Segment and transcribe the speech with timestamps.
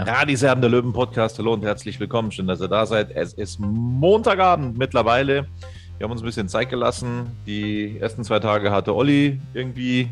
[0.00, 1.38] Radiserben der Löwen Podcast.
[1.38, 2.30] Hallo und herzlich willkommen.
[2.30, 3.10] Schön, dass ihr da seid.
[3.10, 5.48] Es ist Montagabend mittlerweile.
[5.96, 7.26] Wir haben uns ein bisschen Zeit gelassen.
[7.46, 10.08] Die ersten zwei Tage hatte Olli irgendwie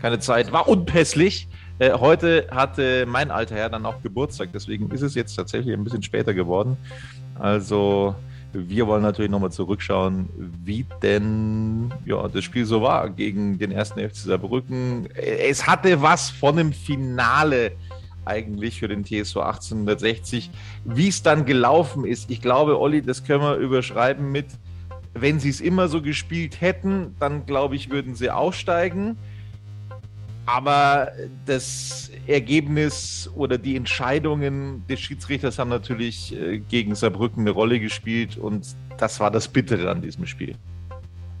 [0.00, 1.48] keine Zeit, war unpässlich.
[1.80, 5.82] Äh, heute hatte mein alter Herr dann auch Geburtstag, deswegen ist es jetzt tatsächlich ein
[5.82, 6.76] bisschen später geworden.
[7.34, 8.14] Also
[8.52, 10.28] wir wollen natürlich nochmal zurückschauen,
[10.64, 15.08] wie denn ja, das Spiel so war gegen den ersten FC Saarbrücken.
[15.16, 17.72] Es hatte was von einem Finale
[18.26, 20.50] eigentlich für den TSV 1860.
[20.84, 24.46] Wie es dann gelaufen ist, ich glaube, Olli, das können wir überschreiben mit,
[25.14, 29.16] wenn sie es immer so gespielt hätten, dann glaube ich, würden sie aussteigen.
[30.44, 31.10] Aber
[31.44, 38.36] das Ergebnis oder die Entscheidungen des Schiedsrichters haben natürlich äh, gegen Saarbrücken eine Rolle gespielt
[38.36, 40.54] und das war das Bittere an diesem Spiel.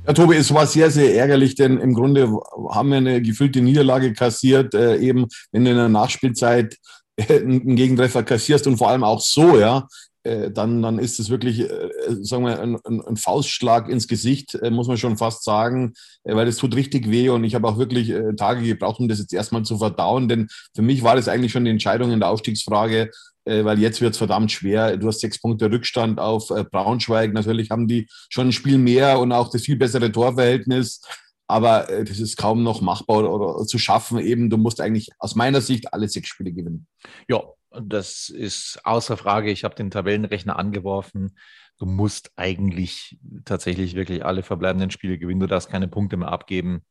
[0.06, 2.32] Ja, Tobi, es war sehr, sehr ärgerlich, denn im Grunde
[2.70, 6.76] haben wir eine gefüllte Niederlage kassiert, äh, eben wenn du in der Nachspielzeit
[7.16, 9.88] äh, einen Gegentreffer kassierst und vor allem auch so, ja,
[10.22, 11.90] äh, dann, dann ist es wirklich, äh,
[12.20, 16.76] sagen wir, ein, ein, Faustschlag ins Gesicht, muss man schon fast sagen, weil es tut
[16.76, 20.28] richtig weh und ich habe auch wirklich Tage gebraucht, um das jetzt erstmal zu verdauen,
[20.28, 23.10] denn für mich war das eigentlich schon die Entscheidung in der Aufstiegsfrage,
[23.46, 24.96] weil jetzt wird es verdammt schwer.
[24.96, 27.32] Du hast sechs Punkte Rückstand auf Braunschweig.
[27.32, 31.00] Natürlich haben die schon ein Spiel mehr und auch das viel bessere Torverhältnis.
[31.48, 34.18] Aber das ist kaum noch machbar oder zu schaffen.
[34.18, 36.88] Eben, du musst eigentlich aus meiner Sicht alle sechs Spiele gewinnen.
[37.28, 37.40] Ja,
[37.80, 39.52] das ist außer Frage.
[39.52, 41.38] Ich habe den Tabellenrechner angeworfen.
[41.78, 45.38] Du musst eigentlich tatsächlich wirklich alle verbleibenden Spiele gewinnen.
[45.38, 46.82] Du darfst keine Punkte mehr abgeben.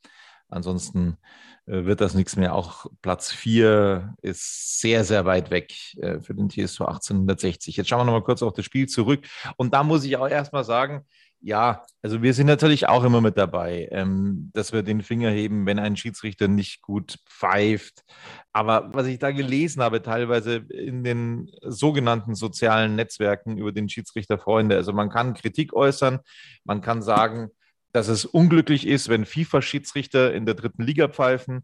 [0.50, 1.18] Ansonsten
[1.66, 2.54] äh, wird das nichts mehr.
[2.54, 7.78] Auch Platz 4 ist sehr, sehr weit weg äh, für den TSV 1860.
[7.78, 9.26] Jetzt schauen wir nochmal kurz auf das Spiel zurück.
[9.58, 11.06] Und da muss ich auch erstmal sagen,
[11.42, 15.68] ja, also wir sind natürlich auch immer mit dabei, ähm, dass wir den Finger heben,
[15.68, 18.04] wenn ein Schiedsrichter nicht gut pfeift.
[18.52, 24.76] Aber was ich da gelesen habe, teilweise in den sogenannten sozialen Netzwerken über den Schiedsrichterfreunde,
[24.76, 26.20] also man kann Kritik äußern,
[26.64, 27.52] man kann sagen,
[27.96, 31.64] dass es unglücklich ist, wenn FIFA-Schiedsrichter in der dritten Liga pfeifen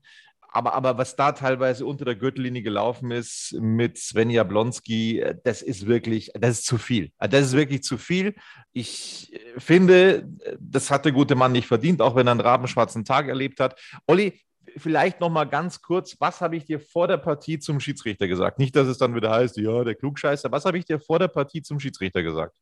[0.51, 5.87] aber, aber was da teilweise unter der Gürtellinie gelaufen ist mit Sven Jablonski, das ist
[5.87, 7.11] wirklich, das ist zu viel.
[7.19, 8.35] Das ist wirklich zu viel.
[8.73, 10.27] Ich finde,
[10.59, 13.79] das hat der gute Mann nicht verdient, auch wenn er einen rabenschwarzen Tag erlebt hat.
[14.07, 14.41] Olli,
[14.75, 18.59] vielleicht noch mal ganz kurz, was habe ich dir vor der Partie zum Schiedsrichter gesagt?
[18.59, 20.51] Nicht, dass es dann wieder heißt, ja, der Klugscheißer.
[20.51, 22.57] Was habe ich dir vor der Partie zum Schiedsrichter gesagt?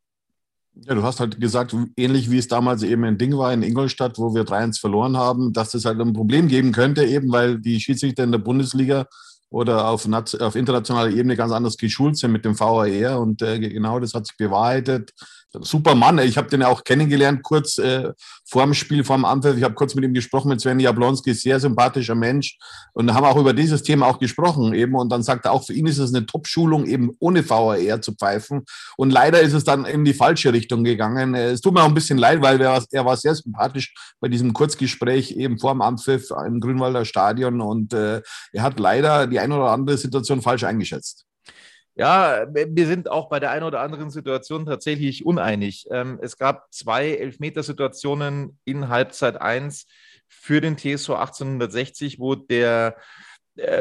[0.75, 4.17] Ja, du hast halt gesagt, ähnlich wie es damals eben ein Ding war in Ingolstadt,
[4.17, 7.79] wo wir 3-1 verloren haben, dass es halt ein Problem geben könnte, eben weil die
[7.79, 9.05] Schiedsrichter in der Bundesliga
[9.49, 10.07] oder auf,
[10.39, 13.19] auf internationaler Ebene ganz anders geschult sind mit dem VAR.
[13.19, 15.11] Und äh, genau das hat sich bewahrheitet
[15.53, 16.19] super Mann.
[16.19, 18.11] Ich habe den ja auch kennengelernt, kurz äh,
[18.47, 19.57] vor dem Spiel, vor dem Anpfiff.
[19.57, 22.57] Ich habe kurz mit ihm gesprochen, mit Sven Jablonski, sehr sympathischer Mensch.
[22.93, 24.95] Und haben auch über dieses Thema auch gesprochen eben.
[24.95, 28.13] Und dann sagt er auch, für ihn ist es eine Top-Schulung, eben ohne VAR zu
[28.13, 28.63] pfeifen.
[28.97, 31.33] Und leider ist es dann in die falsche Richtung gegangen.
[31.33, 34.27] Äh, es tut mir auch ein bisschen leid, weil er, er war sehr sympathisch bei
[34.27, 37.61] diesem Kurzgespräch eben vor dem Anpfiff im Grünwalder Stadion.
[37.61, 38.21] Und äh,
[38.53, 41.25] er hat leider die eine oder andere Situation falsch eingeschätzt.
[41.99, 45.85] Ja, wir sind auch bei der einen oder anderen Situation tatsächlich uneinig.
[45.91, 49.85] Ähm, es gab zwei Elfmetersituationen in Halbzeit 1
[50.29, 52.95] für den TSV 1860, wo der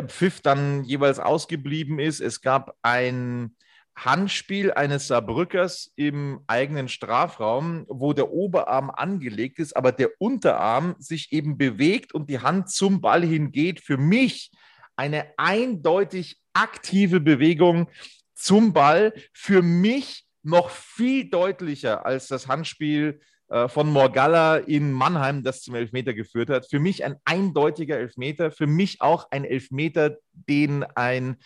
[0.08, 2.20] Pfiff dann jeweils ausgeblieben ist.
[2.20, 3.54] Es gab ein
[3.94, 11.32] Handspiel eines Saarbrückers im eigenen Strafraum, wo der Oberarm angelegt ist, aber der Unterarm sich
[11.32, 13.78] eben bewegt und die Hand zum Ball hingeht.
[13.80, 14.50] Für mich
[14.98, 17.88] eine eindeutig aktive Bewegung
[18.34, 19.14] zum Ball.
[19.32, 25.76] Für mich noch viel deutlicher als das Handspiel äh, von Morgalla in Mannheim, das zum
[25.76, 26.68] Elfmeter geführt hat.
[26.68, 28.50] Für mich ein eindeutiger Elfmeter.
[28.50, 31.36] Für mich auch ein Elfmeter, den ein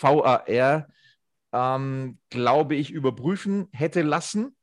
[0.00, 0.46] VAR
[1.52, 4.54] ähm, glaube ich, überprüfen hätte lassen.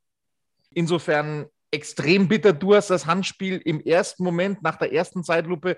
[0.71, 2.53] Insofern extrem bitter.
[2.53, 5.77] Du hast das Handspiel im ersten Moment nach der ersten Zeitlupe,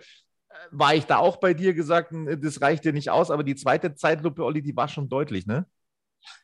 [0.72, 3.96] war ich da auch bei dir gesagt, das reicht dir nicht aus, aber die zweite
[3.96, 5.66] Zeitlupe, Olli, die war schon deutlich, ne?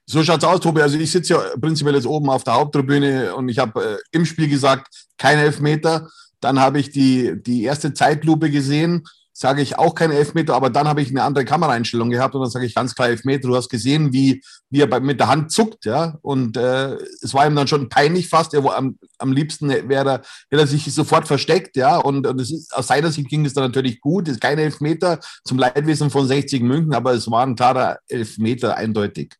[0.05, 0.81] So schaut es aus, Tobi.
[0.81, 4.25] Also ich sitze ja prinzipiell jetzt oben auf der Haupttribüne und ich habe äh, im
[4.25, 6.09] Spiel gesagt, kein Elfmeter.
[6.39, 9.03] Dann habe ich die, die erste Zeitlupe gesehen
[9.33, 12.51] sage ich auch kein Elfmeter, aber dann habe ich eine andere Kameraeinstellung gehabt und dann
[12.51, 13.47] sage ich ganz klar Elfmeter.
[13.47, 17.33] Du hast gesehen, wie, wie er bei, mit der Hand zuckt, ja, und äh, es
[17.33, 18.53] war ihm dann schon peinlich fast.
[18.53, 20.21] Er, am, am liebsten wäre er,
[20.51, 23.63] hätte er sich sofort versteckt, ja, und, und ist, aus seiner Sicht ging es dann
[23.63, 24.27] natürlich gut.
[24.27, 28.77] Es ist kein Elfmeter zum Leidwesen von 60 München, aber es war ein klarer Elfmeter,
[28.77, 29.33] eindeutig.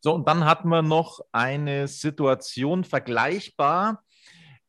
[0.00, 4.02] So, und dann hatten wir noch eine Situation vergleichbar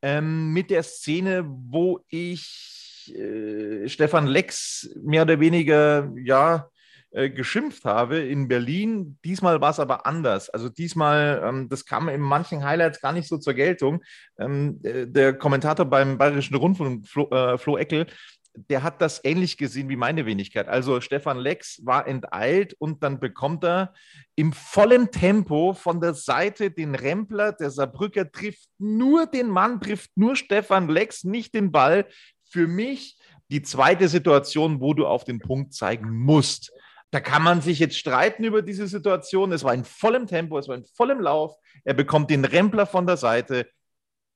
[0.02, 2.79] ähm, mit der Szene, wo ich
[3.16, 6.70] äh, Stefan Lex mehr oder weniger, ja,
[7.12, 9.18] äh, geschimpft habe in Berlin.
[9.26, 10.50] Diesmal war es aber anders.
[10.52, 14.04] Also diesmal, ähm, das kam in manchen Highlights gar nicht so zur Geltung.
[14.38, 18.06] Ähm, äh, der Kommentator beim Bayerischen Rundfunk, Flo, äh, Flo Eckel,
[18.54, 20.68] der hat das ähnlich gesehen wie meine Wenigkeit.
[20.68, 23.94] Also Stefan Lex war enteilt und dann bekommt er
[24.36, 27.54] im vollen Tempo von der Seite den Rempler.
[27.54, 32.06] Der Saarbrücker trifft nur den Mann, trifft nur Stefan Lex, nicht den Ball
[32.50, 33.18] für mich
[33.50, 36.72] die zweite Situation, wo du auf den Punkt zeigen musst.
[37.12, 39.51] Da kann man sich jetzt streiten über diese Situation.
[39.51, 41.56] Es war in vollem Tempo, es war in vollem Lauf.
[41.84, 43.68] Er bekommt den Rempler von der Seite.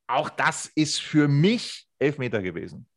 [0.07, 2.87] Auch das ist für mich Elfmeter gewesen.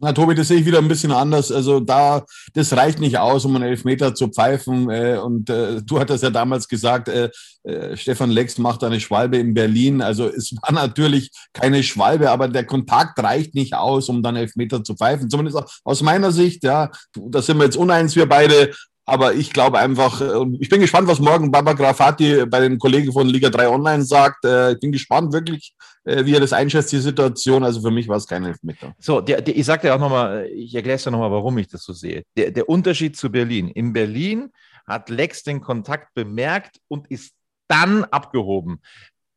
[0.00, 1.50] Na, Tobi, das sehe ich wieder ein bisschen anders.
[1.50, 2.24] Also da,
[2.54, 4.88] das reicht nicht aus, um einen Elfmeter zu pfeifen.
[4.90, 7.30] Äh, und äh, du hattest ja damals gesagt, äh,
[7.64, 10.00] äh, Stefan Lex macht eine Schwalbe in Berlin.
[10.00, 14.84] Also es war natürlich keine Schwalbe, aber der Kontakt reicht nicht aus, um dann Elfmeter
[14.84, 15.30] zu pfeifen.
[15.30, 18.70] Zumindest aus meiner Sicht, ja, da sind wir jetzt uneins, wir beide.
[19.08, 23.10] Aber ich glaube einfach, äh, ich bin gespannt, was morgen Baba Grafati bei den Kollegen
[23.10, 24.44] von Liga 3 Online sagt.
[24.44, 25.74] Äh, ich bin gespannt wirklich,
[26.04, 27.64] äh, wie er das einschätzt, die Situation.
[27.64, 28.94] Also für mich war es kein Elfmeter.
[28.98, 31.68] So, der, der, ich sage dir auch nochmal, ich erkläre es dir nochmal, warum ich
[31.68, 32.24] das so sehe.
[32.36, 33.68] Der, der Unterschied zu Berlin.
[33.68, 34.52] In Berlin
[34.86, 37.32] hat Lex den Kontakt bemerkt und ist
[37.66, 38.82] dann abgehoben.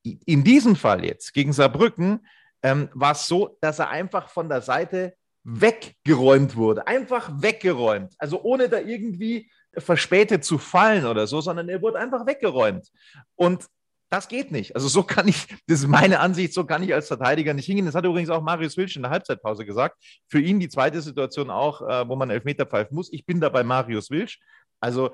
[0.03, 2.27] In diesem Fall jetzt gegen Saarbrücken
[2.61, 5.13] ähm, war es so, dass er einfach von der Seite
[5.45, 6.85] weggeräumt wurde.
[6.87, 8.13] Einfach weggeräumt.
[8.17, 12.91] Also ohne da irgendwie verspätet zu fallen oder so, sondern er wurde einfach weggeräumt.
[13.35, 13.67] Und
[14.09, 14.75] das geht nicht.
[14.75, 17.85] Also so kann ich, das ist meine Ansicht, so kann ich als Verteidiger nicht hingehen.
[17.85, 19.97] Das hat übrigens auch Marius Wilsch in der Halbzeitpause gesagt.
[20.27, 23.11] Für ihn die zweite Situation auch, äh, wo man Elfmeter pfeifen muss.
[23.13, 24.39] Ich bin da bei Marius Wilsch.
[24.81, 25.11] Also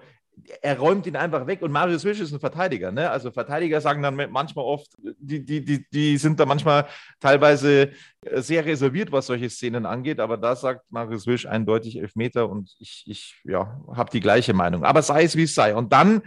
[0.62, 2.92] er räumt ihn einfach weg und Marius Wilsch ist ein Verteidiger.
[2.92, 3.10] Ne?
[3.10, 4.88] Also Verteidiger sagen dann manchmal oft,
[5.20, 6.88] die, die, die, die sind da manchmal
[7.20, 7.92] teilweise
[8.22, 12.76] äh, sehr reserviert, was solche Szenen angeht, aber da sagt Marius Wilsch eindeutig Elfmeter und
[12.80, 14.84] ich, ich ja, habe die gleiche Meinung.
[14.84, 15.76] Aber sei es wie es sei.
[15.76, 16.22] Und dann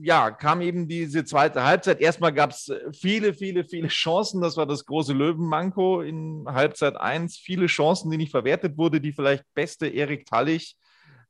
[0.00, 2.00] ja, kam eben diese zweite Halbzeit.
[2.00, 4.40] Erstmal gab es viele, viele, viele Chancen.
[4.40, 7.36] Das war das große Löwenmanko in Halbzeit 1.
[7.36, 9.00] Viele Chancen, die nicht verwertet wurde.
[9.00, 10.76] Die vielleicht beste Erik Tallich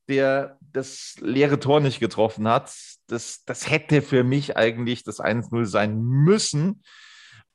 [0.08, 2.72] der das leere Tor nicht getroffen hat.
[3.06, 6.82] Das, das hätte für mich eigentlich das 1-0 sein müssen.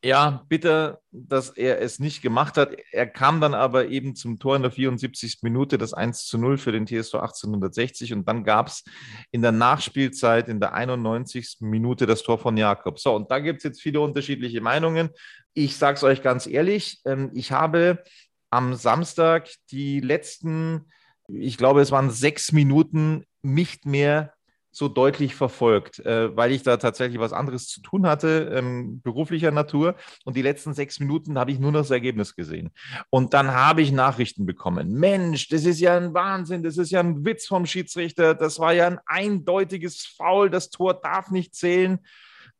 [0.03, 2.75] Ja, bitter, dass er es nicht gemacht hat.
[2.91, 5.43] Er kam dann aber eben zum Tor in der 74.
[5.43, 8.13] Minute, das 1 zu 0 für den TSV 1860.
[8.13, 8.84] Und dann gab es
[9.29, 11.58] in der Nachspielzeit in der 91.
[11.60, 13.00] Minute das Tor von Jakob.
[13.00, 15.10] So, und da gibt es jetzt viele unterschiedliche Meinungen.
[15.53, 18.03] Ich sage es euch ganz ehrlich, ähm, ich habe
[18.50, 20.88] am Samstag die letzten
[21.33, 24.33] ich glaube, es waren sechs Minuten nicht mehr
[24.73, 29.51] so deutlich verfolgt, äh, weil ich da tatsächlich was anderes zu tun hatte, ähm, beruflicher
[29.51, 29.95] Natur.
[30.23, 32.71] Und die letzten sechs Minuten habe ich nur noch das Ergebnis gesehen.
[33.09, 34.93] Und dann habe ich Nachrichten bekommen.
[34.93, 38.73] Mensch, das ist ja ein Wahnsinn, das ist ja ein Witz vom Schiedsrichter, das war
[38.73, 42.00] ja ein eindeutiges Foul, das Tor darf nicht zählen.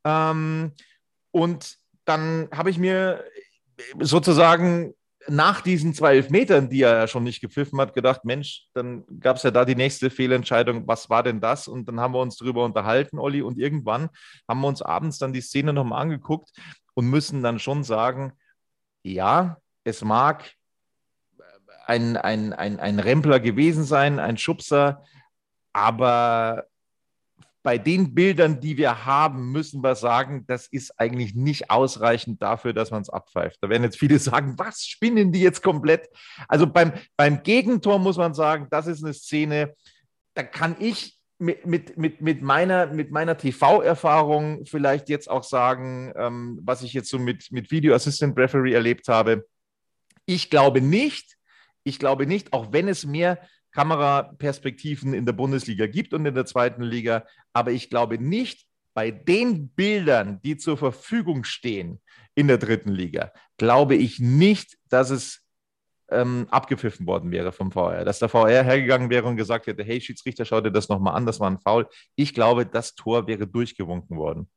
[0.04, 0.74] Ähm,
[1.32, 3.24] und dann habe ich mir
[4.00, 4.94] sozusagen
[5.28, 9.38] nach diesen zwei Elfmetern, die er ja schon nicht gepfiffen hat, gedacht, Mensch, dann gab
[9.38, 11.68] es ja da die nächste Fehlentscheidung, was war denn das?
[11.68, 14.10] Und dann haben wir uns darüber unterhalten, Olli, und irgendwann
[14.48, 16.50] haben wir uns abends dann die Szene nochmal angeguckt
[16.94, 18.34] und müssen dann schon sagen,
[19.04, 20.52] ja, es mag
[21.86, 25.04] ein, ein, ein, ein Rempler gewesen sein, ein Schubser,
[25.74, 26.66] aber
[27.64, 32.74] bei den Bildern, die wir haben, müssen wir sagen, das ist eigentlich nicht ausreichend dafür,
[32.74, 33.58] dass man es abpfeift.
[33.62, 36.10] Da werden jetzt viele sagen, was spinnen die jetzt komplett?
[36.48, 39.76] Also beim, beim Gegentor muss man sagen, das ist eine Szene,
[40.34, 46.60] da kann ich mit, mit, mit, meiner, mit meiner TV-Erfahrung vielleicht jetzt auch sagen, ähm,
[46.64, 49.48] was ich jetzt so mit, mit Video Assistant Referee erlebt habe.
[50.26, 51.38] Ich glaube nicht,
[51.84, 53.40] ich glaube nicht, auch wenn es mehr
[53.72, 57.26] Kameraperspektiven in der Bundesliga gibt und in der zweiten Liga.
[57.54, 62.02] Aber ich glaube nicht, bei den Bildern, die zur Verfügung stehen
[62.36, 65.42] in der dritten Liga, glaube ich nicht, dass es
[66.10, 68.04] ähm, abgepfiffen worden wäre vom VR.
[68.04, 71.26] Dass der VR hergegangen wäre und gesagt hätte, hey Schiedsrichter, schau dir das nochmal an,
[71.26, 71.88] das war ein Foul.
[72.16, 74.50] Ich glaube, das Tor wäre durchgewunken worden.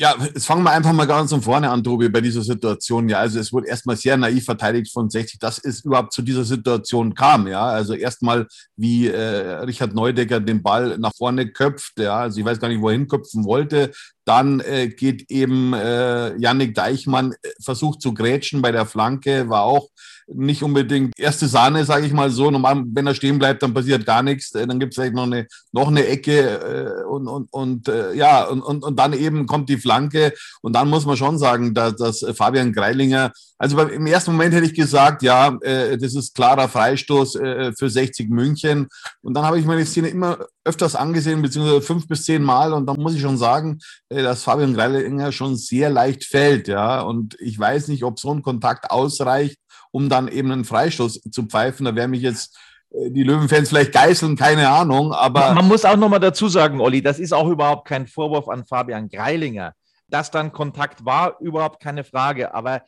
[0.00, 3.10] Ja, jetzt fangen wir einfach mal ganz von vorne an, Tobi, bei dieser Situation.
[3.10, 6.44] Ja, also es wurde erstmal sehr naiv verteidigt von 60, dass es überhaupt zu dieser
[6.44, 7.46] Situation kam.
[7.46, 11.98] Ja, also erstmal, wie äh, Richard Neudecker den Ball nach vorne köpft.
[11.98, 13.90] Ja, also ich weiß gar nicht, wo er hinköpfen wollte.
[14.24, 19.64] Dann äh, geht eben äh, Yannick Deichmann, äh, versucht zu grätschen bei der Flanke, war
[19.64, 19.88] auch
[20.34, 22.50] nicht unbedingt erste Sahne, sage ich mal so.
[22.50, 24.54] Normal, wenn er stehen bleibt, dann passiert gar nichts.
[24.54, 28.14] Äh, dann gibt es vielleicht noch eine, noch eine Ecke äh, und, und, und äh,
[28.14, 30.32] ja, und, und, und dann eben kommt die Flanke.
[30.62, 34.54] Und dann muss man schon sagen, dass, dass Fabian Greilinger, also beim, im ersten Moment
[34.54, 38.88] hätte ich gesagt, ja, äh, das ist klarer Freistoß äh, für 60 München.
[39.22, 42.72] Und dann habe ich meine Szene immer öfters angesehen, beziehungsweise fünf bis zehn Mal.
[42.72, 46.68] Und dann muss ich schon sagen, äh, dass Fabian Greilinger schon sehr leicht fällt.
[46.68, 49.58] Ja, und ich weiß nicht, ob so ein Kontakt ausreicht
[49.90, 51.84] um dann eben einen Freistoß zu pfeifen.
[51.84, 52.58] Da wäre mich jetzt
[52.90, 55.12] äh, die Löwenfans vielleicht geißeln, keine Ahnung.
[55.12, 58.64] Aber man muss auch nochmal dazu sagen, Olli, das ist auch überhaupt kein Vorwurf an
[58.64, 59.74] Fabian Greilinger.
[60.08, 62.52] Dass dann Kontakt war, überhaupt keine Frage.
[62.52, 62.82] Aber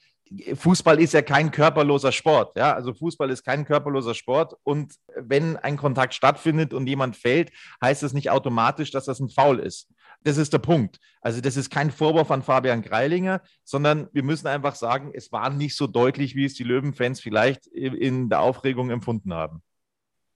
[0.55, 2.57] Fußball ist ja kein körperloser Sport.
[2.57, 2.75] Ja?
[2.75, 4.57] Also Fußball ist kein körperloser Sport.
[4.63, 9.29] Und wenn ein Kontakt stattfindet und jemand fällt, heißt es nicht automatisch, dass das ein
[9.29, 9.89] Foul ist.
[10.25, 10.99] Das ist der Punkt.
[11.21, 15.50] Also das ist kein Vorwurf an Fabian Greilinger, sondern wir müssen einfach sagen, es war
[15.50, 19.62] nicht so deutlich, wie es die Löwenfans vielleicht in der Aufregung empfunden haben.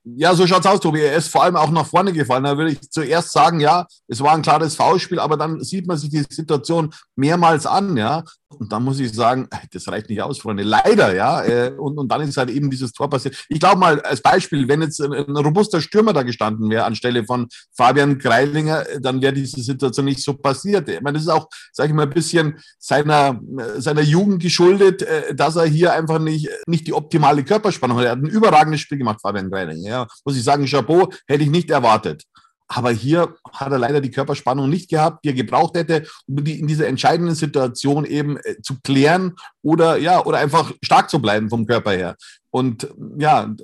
[0.09, 1.01] Ja, so schaut's aus, Tobi.
[1.01, 2.45] Er ist vor allem auch nach vorne gefallen.
[2.45, 5.97] Da würde ich zuerst sagen, ja, es war ein klares Foulspiel, aber dann sieht man
[5.99, 8.23] sich die Situation mehrmals an, ja.
[8.49, 10.63] Und dann muss ich sagen, das reicht nicht aus, Freunde.
[10.63, 11.43] Leider, ja.
[11.43, 13.45] Äh, und, und dann ist halt eben dieses Tor passiert.
[13.49, 17.25] Ich glaube mal, als Beispiel, wenn jetzt ein, ein robuster Stürmer da gestanden wäre anstelle
[17.25, 20.89] von Fabian Greilinger, dann wäre diese Situation nicht so passiert.
[20.89, 23.41] Ich meine, das ist auch, sage ich mal, ein bisschen seiner,
[23.79, 28.05] seiner Jugend geschuldet, äh, dass er hier einfach nicht, nicht die optimale Körperspannung hat.
[28.05, 29.96] Er hat ein überragendes Spiel gemacht, Fabian Greilinger.
[29.96, 29.96] Ja.
[30.25, 32.25] Muss ich sagen, Chapeau, hätte ich nicht erwartet.
[32.69, 36.59] Aber hier hat er leider die Körperspannung nicht gehabt, die er gebraucht hätte, um die
[36.59, 41.49] in dieser entscheidenden Situation eben äh, zu klären oder ja, oder einfach stark zu bleiben
[41.49, 42.17] vom Körper her.
[42.51, 42.89] Und
[43.19, 43.55] ja,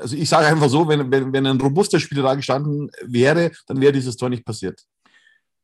[0.00, 3.80] also ich sage einfach so, wenn, wenn, wenn ein robuster Spieler da gestanden wäre, dann
[3.80, 4.80] wäre dieses Tor nicht passiert.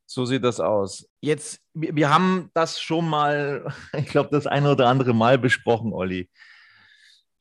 [0.07, 1.09] So sieht das aus.
[1.23, 6.29] Jetzt, wir haben das schon mal, ich glaube, das eine oder andere Mal besprochen, Olli.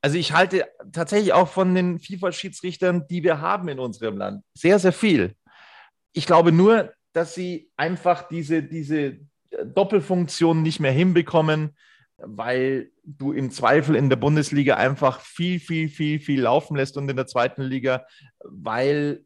[0.01, 4.79] Also ich halte tatsächlich auch von den FIFA-Schiedsrichtern, die wir haben in unserem Land, sehr,
[4.79, 5.36] sehr viel.
[6.13, 9.20] Ich glaube nur, dass sie einfach diese, diese
[9.65, 11.75] Doppelfunktion nicht mehr hinbekommen,
[12.17, 17.10] weil du im Zweifel in der Bundesliga einfach viel, viel, viel, viel laufen lässt und
[17.10, 18.05] in der zweiten Liga,
[18.43, 19.25] weil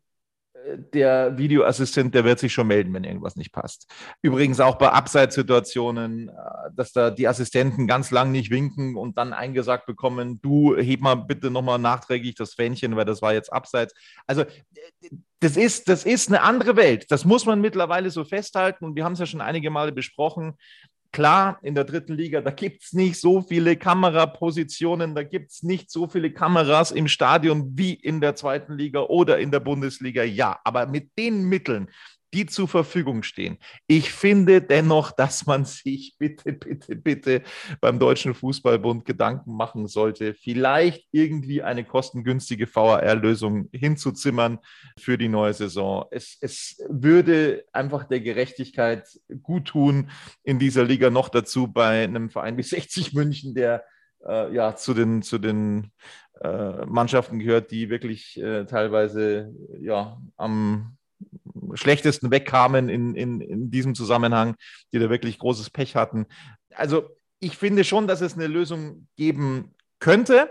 [0.93, 3.87] der Videoassistent, der wird sich schon melden, wenn irgendwas nicht passt.
[4.21, 6.31] Übrigens auch bei Abseitssituationen, äh,
[6.73, 11.15] dass da die Assistenten ganz lang nicht winken und dann eingesagt bekommen, du heb mal
[11.15, 13.93] bitte nochmal nachträglich das Fähnchen, weil das war jetzt Abseits.
[14.27, 14.45] Also
[15.39, 17.05] das ist, das ist eine andere Welt.
[17.09, 20.55] Das muss man mittlerweile so festhalten und wir haben es ja schon einige Male besprochen.
[21.15, 25.63] Klar, in der dritten Liga, da gibt es nicht so viele Kamerapositionen, da gibt es
[25.63, 30.23] nicht so viele Kameras im Stadion wie in der zweiten Liga oder in der Bundesliga.
[30.23, 31.87] Ja, aber mit den Mitteln,
[32.35, 33.57] die zur Verfügung stehen.
[33.87, 37.43] Ich finde dennoch, dass man sich bitte, bitte, bitte
[37.79, 44.59] beim Deutschen Fußballbund Gedanken machen sollte, vielleicht irgendwie eine kostengünstige VAR-Lösung hinzuzimmern
[44.99, 46.05] für die neue Saison.
[46.11, 49.07] Es, es würde einfach der Gerechtigkeit
[49.41, 50.09] gut tun,
[50.43, 53.85] in dieser Liga noch dazu bei einem Verein wie 60 München, der
[54.27, 55.93] äh, ja zu den, zu den
[56.41, 60.97] äh, Mannschaften gehört, die wirklich äh, teilweise ja am
[61.73, 64.55] schlechtesten wegkamen in, in, in diesem Zusammenhang,
[64.91, 66.25] die da wirklich großes Pech hatten.
[66.73, 67.09] Also
[67.39, 70.49] ich finde schon, dass es eine Lösung geben könnte.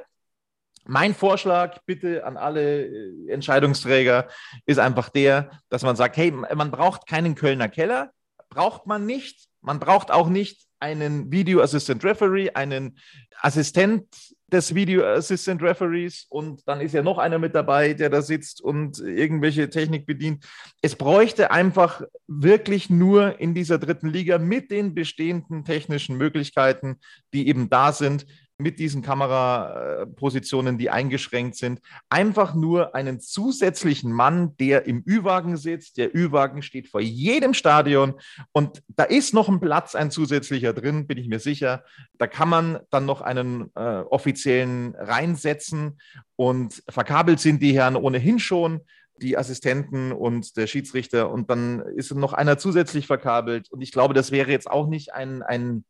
[0.86, 4.28] Mein Vorschlag bitte an alle äh, Entscheidungsträger
[4.66, 8.12] ist einfach der, dass man sagt, hey, man braucht keinen Kölner Keller,
[8.50, 9.48] braucht man nicht.
[9.62, 12.98] Man braucht auch nicht einen Video Assistant Referee, einen
[13.40, 14.04] Assistent
[14.52, 18.60] des Video Assistant Referees und dann ist ja noch einer mit dabei, der da sitzt
[18.60, 20.44] und irgendwelche Technik bedient.
[20.82, 26.96] Es bräuchte einfach wirklich nur in dieser dritten Liga mit den bestehenden technischen Möglichkeiten,
[27.32, 28.26] die eben da sind,
[28.58, 35.96] mit diesen Kamerapositionen, die eingeschränkt sind, einfach nur einen zusätzlichen Mann, der im Ü-Wagen sitzt.
[35.96, 38.14] Der Ü-Wagen steht vor jedem Stadion
[38.52, 41.84] und da ist noch ein Platz, ein zusätzlicher drin, bin ich mir sicher.
[42.18, 45.98] Da kann man dann noch einen äh, offiziellen reinsetzen
[46.36, 48.82] und verkabelt sind die Herren ohnehin schon
[49.16, 53.70] die Assistenten und der Schiedsrichter und dann ist noch einer zusätzlich verkabelt.
[53.70, 55.84] Und ich glaube, das wäre jetzt auch nicht ein, ein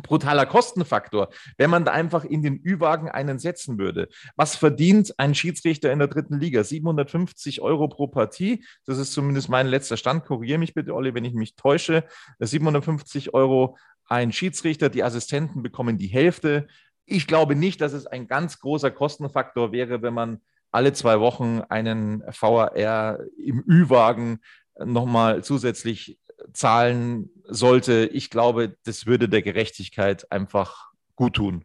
[0.00, 4.08] brutaler Kostenfaktor, wenn man da einfach in den Ü-Wagen einen setzen würde.
[4.36, 6.64] Was verdient ein Schiedsrichter in der dritten Liga?
[6.64, 8.64] 750 Euro pro Partie.
[8.86, 10.24] Das ist zumindest mein letzter Stand.
[10.24, 12.04] Korrigiere mich bitte, Olli, wenn ich mich täusche.
[12.38, 14.88] 750 Euro ein Schiedsrichter.
[14.88, 16.68] Die Assistenten bekommen die Hälfte.
[17.04, 21.60] Ich glaube nicht, dass es ein ganz großer Kostenfaktor wäre, wenn man alle zwei Wochen
[21.68, 24.40] einen VAR im Ü-Wagen
[24.78, 26.18] nochmal zusätzlich
[26.52, 28.08] zahlen sollte.
[28.12, 31.64] Ich glaube, das würde der Gerechtigkeit einfach gut tun.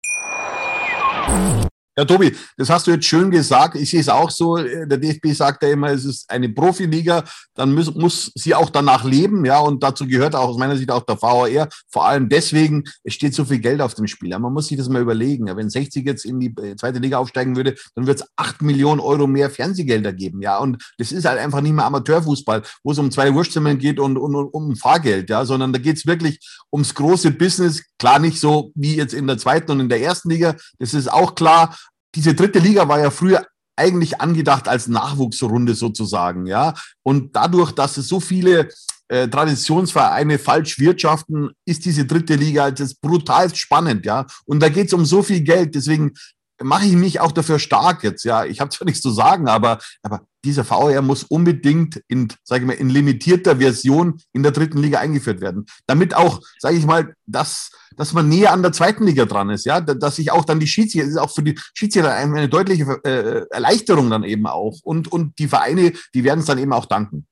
[1.97, 3.75] Ja, Tobi, das hast du jetzt schön gesagt.
[3.75, 4.55] Ich sehe es auch so.
[4.55, 7.25] Der DFB sagt ja immer, es ist eine Profiliga.
[7.53, 9.43] Dann muss, muss sie auch danach leben.
[9.43, 11.67] Ja, und dazu gehört auch aus meiner Sicht auch der VAR.
[11.89, 14.29] Vor allem deswegen, es steht so viel Geld auf dem Spiel.
[14.29, 15.47] Ja, man muss sich das mal überlegen.
[15.47, 18.61] Ja, wenn 60 jetzt in die äh, zweite Liga aufsteigen würde, dann wird es acht
[18.61, 20.41] Millionen Euro mehr Fernsehgelder geben.
[20.41, 23.99] Ja, und das ist halt einfach nicht mehr Amateurfußball, wo es um zwei Wurstzimmern geht
[23.99, 25.29] und, und, und um Fahrgeld.
[25.29, 26.39] Ja, sondern da geht es wirklich
[26.71, 27.83] ums große Business.
[27.99, 30.55] Klar, nicht so wie jetzt in der zweiten und in der ersten Liga.
[30.79, 31.75] Das ist auch klar
[32.15, 33.45] diese dritte Liga war ja früher
[33.75, 36.73] eigentlich angedacht als Nachwuchsrunde sozusagen, ja.
[37.03, 38.69] Und dadurch, dass es so viele
[39.07, 44.25] äh, Traditionsvereine falsch wirtschaften, ist diese dritte Liga jetzt brutal spannend, ja.
[44.45, 45.75] Und da geht es um so viel Geld.
[45.75, 46.13] Deswegen
[46.61, 48.45] mache ich mich auch dafür stark jetzt, ja.
[48.45, 52.67] Ich habe zwar nichts zu sagen, aber, aber dieser VR muss unbedingt in, sage ich
[52.67, 55.65] mal, in limitierter Version in der dritten Liga eingeführt werden.
[55.87, 59.65] Damit auch, sage ich mal, dass dass man näher an der zweiten Liga dran ist,
[59.65, 62.99] ja, dass sich auch dann die Schiedsrichter, ist auch für die Schiedsrichter eine, eine deutliche
[63.03, 66.85] äh, Erleichterung dann eben auch und, und die Vereine, die werden es dann eben auch
[66.85, 67.27] danken.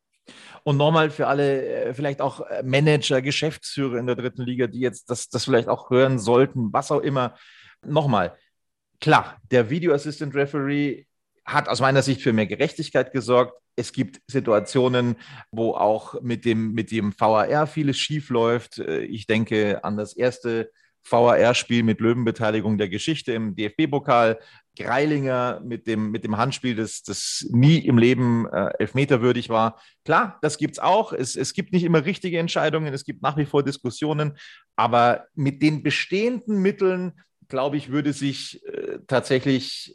[0.63, 4.79] Und nochmal für alle, äh, vielleicht auch äh, Manager, Geschäftsführer in der dritten Liga, die
[4.79, 7.35] jetzt das, das vielleicht auch hören sollten, was auch immer.
[7.85, 8.35] Nochmal,
[8.99, 11.05] klar, der Video Assistant Referee
[11.53, 13.53] hat aus meiner Sicht für mehr Gerechtigkeit gesorgt.
[13.75, 15.15] Es gibt Situationen,
[15.51, 18.79] wo auch mit dem, mit dem VAR vieles schief läuft.
[18.79, 20.71] Äh, ich denke an das erste
[21.09, 24.39] VAR-Spiel mit Löwenbeteiligung der Geschichte im DFB-Pokal.
[24.77, 29.81] Greilinger mit dem, mit dem Handspiel, das, das nie im Leben äh, elfmeterwürdig war.
[30.05, 31.11] Klar, das gibt es auch.
[31.11, 34.37] Es gibt nicht immer richtige Entscheidungen, es gibt nach wie vor Diskussionen,
[34.77, 39.93] aber mit den bestehenden Mitteln, glaube ich, würde sich äh, tatsächlich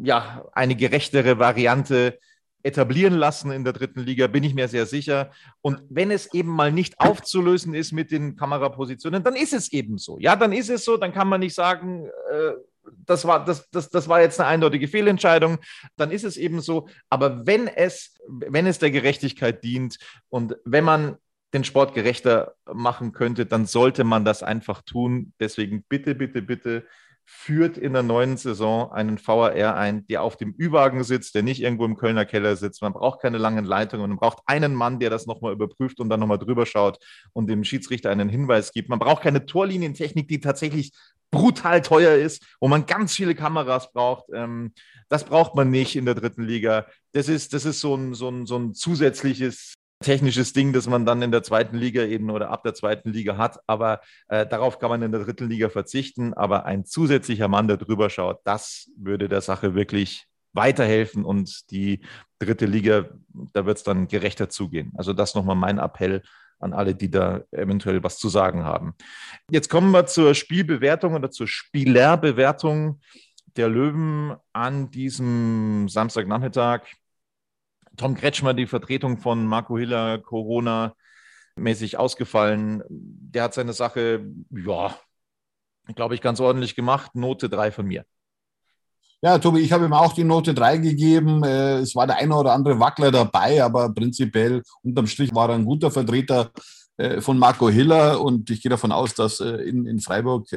[0.00, 2.18] ja, eine gerechtere Variante
[2.62, 5.32] etablieren lassen in der dritten Liga, bin ich mir sehr sicher.
[5.60, 9.98] Und wenn es eben mal nicht aufzulösen ist mit den Kamerapositionen, dann ist es eben
[9.98, 10.18] so.
[10.20, 12.52] Ja, dann ist es so, dann kann man nicht sagen, äh,
[13.04, 15.58] das war, das, das, das war jetzt eine eindeutige Fehlentscheidung,
[15.96, 16.88] dann ist es eben so.
[17.08, 21.16] Aber wenn es, wenn es der Gerechtigkeit dient und wenn man
[21.52, 25.32] den Sport gerechter machen könnte, dann sollte man das einfach tun.
[25.38, 26.84] Deswegen bitte, bitte, bitte
[27.24, 31.62] führt in der neuen Saison einen VAR ein, der auf dem Ü-Wagen sitzt, der nicht
[31.62, 32.82] irgendwo im Kölner Keller sitzt.
[32.82, 36.20] Man braucht keine langen Leitungen, man braucht einen Mann, der das nochmal überprüft und dann
[36.20, 36.98] nochmal drüber schaut
[37.32, 38.88] und dem Schiedsrichter einen Hinweis gibt.
[38.88, 40.92] Man braucht keine Torlinientechnik, die tatsächlich
[41.30, 44.26] brutal teuer ist, wo man ganz viele Kameras braucht.
[44.34, 44.72] Ähm,
[45.08, 46.86] das braucht man nicht in der dritten Liga.
[47.12, 51.06] Das ist, das ist so, ein, so, ein, so ein zusätzliches technisches Ding, das man
[51.06, 53.60] dann in der zweiten Liga eben oder ab der zweiten Liga hat.
[53.66, 56.34] Aber äh, darauf kann man in der dritten Liga verzichten.
[56.34, 62.00] Aber ein zusätzlicher Mann, der drüber schaut, das würde der Sache wirklich weiterhelfen und die
[62.38, 63.06] dritte Liga,
[63.52, 64.92] da wird es dann gerechter zugehen.
[64.96, 66.22] Also das nochmal mein Appell
[66.58, 68.94] an alle, die da eventuell was zu sagen haben.
[69.50, 73.00] Jetzt kommen wir zur Spielbewertung oder zur Spielerbewertung
[73.56, 76.82] der Löwen an diesem Samstagnachmittag.
[77.96, 80.94] Tom Kretschmer, die Vertretung von Marco Hiller, Corona
[81.56, 82.82] mäßig ausgefallen.
[82.88, 84.96] Der hat seine Sache, ja,
[85.94, 87.14] glaube ich, ganz ordentlich gemacht.
[87.14, 88.04] Note 3 von mir.
[89.24, 91.44] Ja, Tobi, ich habe ihm auch die Note 3 gegeben.
[91.44, 95.54] Äh, es war der eine oder andere Wackler dabei, aber prinzipiell unterm Strich war er
[95.54, 96.50] ein guter Vertreter
[96.96, 100.48] äh, von Marco Hiller und ich gehe davon aus, dass äh, in, in Freiburg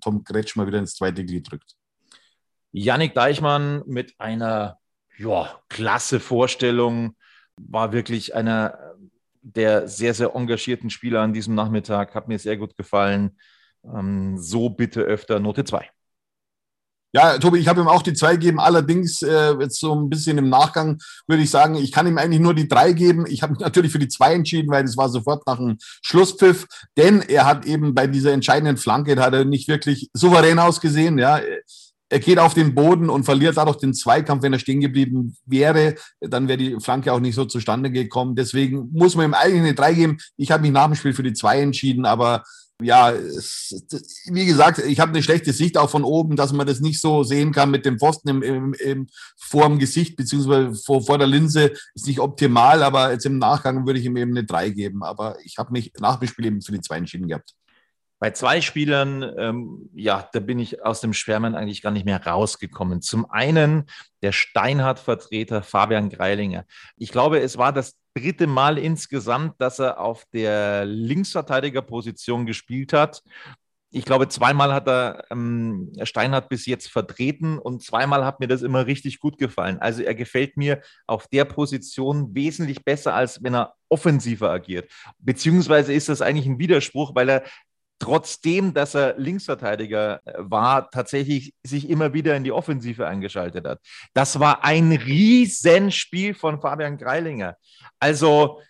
[0.00, 1.74] Tom Kretschmer wieder ins zweite Glied drückt.
[2.72, 4.77] Yannick Deichmann mit einer
[5.18, 7.16] ja, klasse Vorstellung
[7.56, 8.78] war wirklich einer
[9.42, 12.14] der sehr, sehr engagierten Spieler an diesem Nachmittag.
[12.14, 13.36] Hat mir sehr gut gefallen.
[13.84, 15.88] Ähm, so bitte öfter Note 2.
[17.14, 18.60] Ja, Tobi, ich habe ihm auch die zwei gegeben.
[18.60, 22.40] Allerdings, äh, jetzt so ein bisschen im Nachgang würde ich sagen, ich kann ihm eigentlich
[22.40, 23.24] nur die drei geben.
[23.26, 26.66] Ich habe mich natürlich für die zwei entschieden, weil das war sofort nach dem Schlusspfiff.
[26.98, 31.16] Denn er hat eben bei dieser entscheidenden Flanke, hat er nicht wirklich souverän ausgesehen.
[31.16, 31.40] Ja,
[32.10, 34.42] er geht auf den Boden und verliert dadurch den Zweikampf.
[34.42, 38.34] Wenn er stehen geblieben wäre, dann wäre die Flanke auch nicht so zustande gekommen.
[38.34, 40.18] Deswegen muss man ihm eigentlich eine drei geben.
[40.36, 42.44] Ich habe mich nach dem Spiel für die zwei entschieden, aber
[42.80, 47.00] ja, wie gesagt, ich habe eine schlechte Sicht auch von oben, dass man das nicht
[47.00, 51.18] so sehen kann mit dem Pfosten im, im, im, vor dem Gesicht beziehungsweise vor, vor
[51.18, 51.72] der Linse.
[51.94, 55.02] Ist nicht optimal, aber jetzt im Nachgang würde ich ihm eben eine 3 geben.
[55.02, 57.52] Aber ich habe mich nach dem Spiel eben für die 2 entschieden gehabt.
[58.20, 62.24] Bei zwei Spielern, ähm, ja, da bin ich aus dem Schwärmen eigentlich gar nicht mehr
[62.24, 63.00] rausgekommen.
[63.00, 63.84] Zum einen
[64.22, 66.64] der Steinhardt-Vertreter Fabian Greilinger.
[66.96, 73.22] Ich glaube, es war das dritte Mal insgesamt, dass er auf der Linksverteidigerposition gespielt hat.
[73.90, 78.60] Ich glaube, zweimal hat er ähm, Steinhardt bis jetzt vertreten und zweimal hat mir das
[78.60, 79.78] immer richtig gut gefallen.
[79.78, 84.92] Also er gefällt mir auf der Position wesentlich besser, als wenn er offensiver agiert.
[85.18, 87.44] Beziehungsweise ist das eigentlich ein Widerspruch, weil er
[87.98, 93.80] trotzdem, dass er Linksverteidiger äh, war, tatsächlich sich immer wieder in die Offensive eingeschaltet hat.
[94.14, 97.56] Das war ein Riesenspiel von Fabian Greilinger.
[97.98, 98.60] Also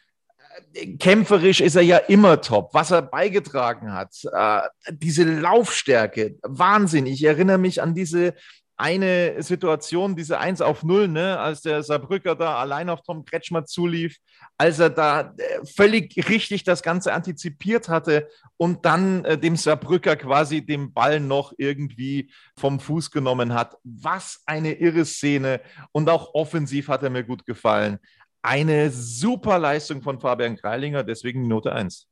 [0.72, 2.70] äh, kämpferisch ist er ja immer top.
[2.72, 4.60] Was er beigetragen hat, äh,
[4.90, 7.06] diese Laufstärke, Wahnsinn.
[7.06, 8.34] Ich erinnere mich an diese
[8.78, 13.64] eine Situation, diese 1 auf 0, ne, als der Saarbrücker da allein auf Tom Kretschmer
[13.64, 14.18] zulief,
[14.56, 20.14] als er da äh, völlig richtig das Ganze antizipiert hatte und dann äh, dem Saarbrücker
[20.14, 23.76] quasi den Ball noch irgendwie vom Fuß genommen hat.
[23.82, 25.60] Was eine irre Szene
[25.90, 27.98] und auch offensiv hat er mir gut gefallen.
[28.42, 32.08] Eine super Leistung von Fabian Greilinger, deswegen Note 1.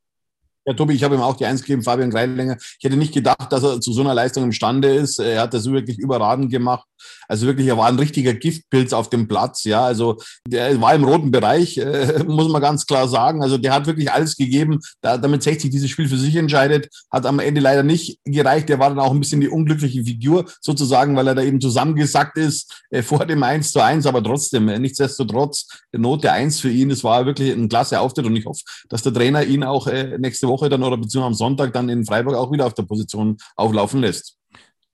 [0.67, 2.57] Ja, Tobi, ich habe ihm auch die Eins gegeben, Fabian Greilinger.
[2.59, 5.17] Ich hätte nicht gedacht, dass er zu so einer Leistung imstande ist.
[5.17, 6.85] Er hat das wirklich überragend gemacht.
[7.29, 9.63] Also wirklich, er war ein richtiger Giftpilz auf dem Platz.
[9.63, 13.41] Ja, also der war im roten Bereich, äh, muss man ganz klar sagen.
[13.41, 16.89] Also der hat wirklich alles gegeben, da, damit 60 dieses Spiel für sich entscheidet.
[17.11, 18.67] Hat am Ende leider nicht gereicht.
[18.67, 22.37] Der war dann auch ein bisschen die unglückliche Figur sozusagen, weil er da eben zusammengesackt
[22.37, 24.05] ist äh, vor dem 1 zu 1.
[24.05, 26.91] Aber trotzdem, äh, nichtsdestotrotz, Note 1 für ihn.
[26.91, 30.17] Es war wirklich ein klasse Auftritt und ich hoffe, dass der Trainer ihn auch äh,
[30.17, 33.37] nächste Woche dann oder beziehungsweise am Sonntag dann in Freiburg auch wieder auf der Position
[33.55, 34.37] auflaufen lässt.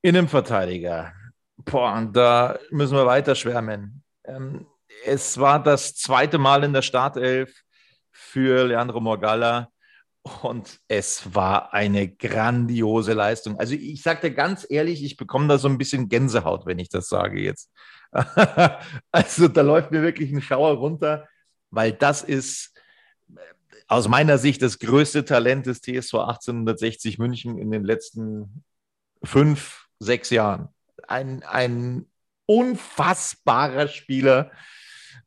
[0.01, 1.13] Innenverteidiger.
[1.57, 4.03] Boah, da müssen wir weiter schwärmen.
[4.25, 4.65] Ähm,
[5.05, 7.63] es war das zweite Mal in der Startelf
[8.11, 9.69] für Leandro Morgalla
[10.41, 13.59] und es war eine grandiose Leistung.
[13.59, 17.09] Also ich sagte ganz ehrlich, ich bekomme da so ein bisschen Gänsehaut, wenn ich das
[17.09, 17.71] sage jetzt.
[19.11, 21.27] also da läuft mir wirklich ein Schauer runter,
[21.71, 22.72] weil das ist
[23.87, 28.63] aus meiner Sicht das größte Talent des TSV 1860 München in den letzten
[29.23, 30.69] fünf, sechs Jahren
[31.07, 32.05] ein, ein
[32.45, 34.51] unfassbarer Spieler.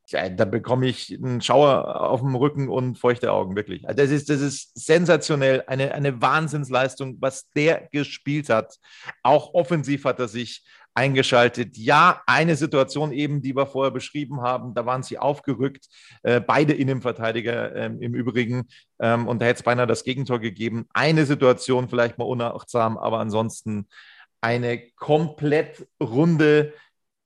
[0.08, 3.88] Ja, da bekomme ich einen Schauer auf dem Rücken und feuchte Augen, wirklich.
[3.88, 8.76] Also das ist, das ist sensationell, eine, eine Wahnsinnsleistung, was der gespielt hat.
[9.22, 10.64] Auch offensiv hat er sich
[10.96, 11.76] eingeschaltet.
[11.76, 15.86] Ja, eine Situation eben, die wir vorher beschrieben haben, da waren sie aufgerückt,
[16.22, 18.68] äh, beide Innenverteidiger äh, im Übrigen.
[18.98, 20.86] Ähm, und da hätte es beinahe das Gegentor gegeben.
[20.94, 23.88] Eine Situation vielleicht mal unachtsam, aber ansonsten
[24.40, 26.72] eine komplett runde,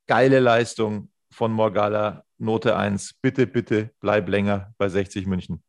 [0.07, 2.25] geile Leistung von Morgala.
[2.37, 3.15] Note 1.
[3.21, 5.63] Bitte, bitte bleib länger bei 60 München.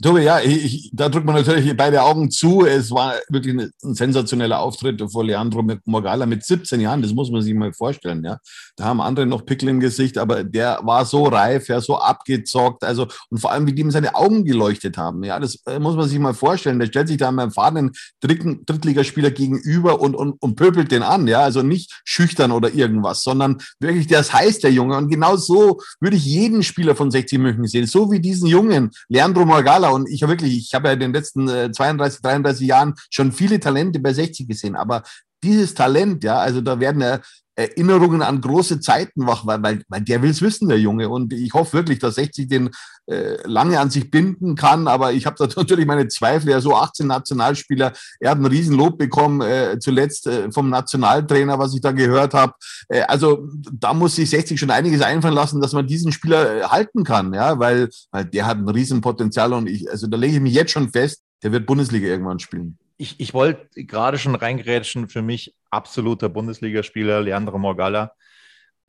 [0.00, 2.64] Tobi, ja, ich, da drückt man natürlich beide Augen zu.
[2.64, 7.02] Es war wirklich ein, sensationeller Auftritt vor Leandro Morgala mit 17 Jahren.
[7.02, 8.22] Das muss man sich mal vorstellen.
[8.24, 8.38] Ja,
[8.76, 12.84] da haben andere noch Pickel im Gesicht, aber der war so reif, ja, so abgezockt.
[12.84, 15.24] Also und vor allem, wie dem seine Augen geleuchtet haben.
[15.24, 16.78] Ja, das äh, muss man sich mal vorstellen.
[16.78, 21.26] Der stellt sich da einem erfahrenen Dritten, Drittligaspieler gegenüber und, und, und pöbelt den an.
[21.26, 24.96] Ja, also nicht schüchtern oder irgendwas, sondern wirklich, das heißt der Junge.
[24.96, 27.86] Und genau so würde ich jeden Spieler von 60 München sehen.
[27.86, 31.00] So wie diesen Jungen, Leandro Morgala Morgalla und ich habe wirklich, ich habe ja in
[31.00, 35.02] den letzten 32, 33 Jahren schon viele Talente bei 60 gesehen, aber
[35.42, 37.20] dieses Talent, ja, also da werden ja
[37.58, 41.08] Erinnerungen an große Zeiten wach, weil, weil, weil der will es wissen, der Junge.
[41.08, 42.70] Und ich hoffe wirklich, dass 60 den
[43.06, 44.86] äh, lange an sich binden kann.
[44.86, 46.50] Aber ich habe da natürlich meine Zweifel.
[46.50, 47.92] Er so 18 Nationalspieler.
[48.20, 52.52] Er hat ein Riesenlob bekommen, äh, zuletzt äh, vom Nationaltrainer, was ich da gehört habe.
[52.88, 56.62] Äh, also da muss sich 60 schon einiges einfallen lassen, dass man diesen Spieler äh,
[56.62, 60.40] halten kann, ja, weil, weil der hat ein Riesenpotenzial und ich, also da lege ich
[60.40, 65.08] mich jetzt schon fest, der wird Bundesliga irgendwann spielen ich, ich wollte gerade schon reingrätschen,
[65.08, 68.12] für mich absoluter Bundesligaspieler, Leandro Morgalla.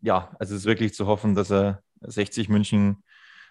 [0.02, 3.04] Ja, also es ist wirklich zu hoffen, dass er 60 München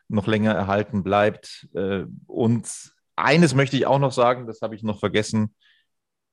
[0.08, 1.68] noch länger erhalten bleibt.
[1.74, 2.68] Äh, und
[3.16, 5.54] eines möchte ich auch noch sagen, das habe ich noch vergessen.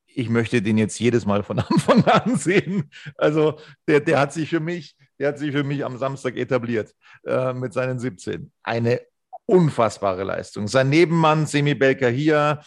[0.06, 2.90] Ich möchte den jetzt jedes Mal von Anfang an sehen.
[3.16, 6.94] Also der, der hat sich für mich, der hat sich für mich am Samstag etabliert
[7.26, 8.50] äh, mit seinen 17.
[8.62, 9.00] Eine
[9.44, 10.66] unfassbare Leistung.
[10.68, 12.60] Sein Nebenmann Semi Belka hier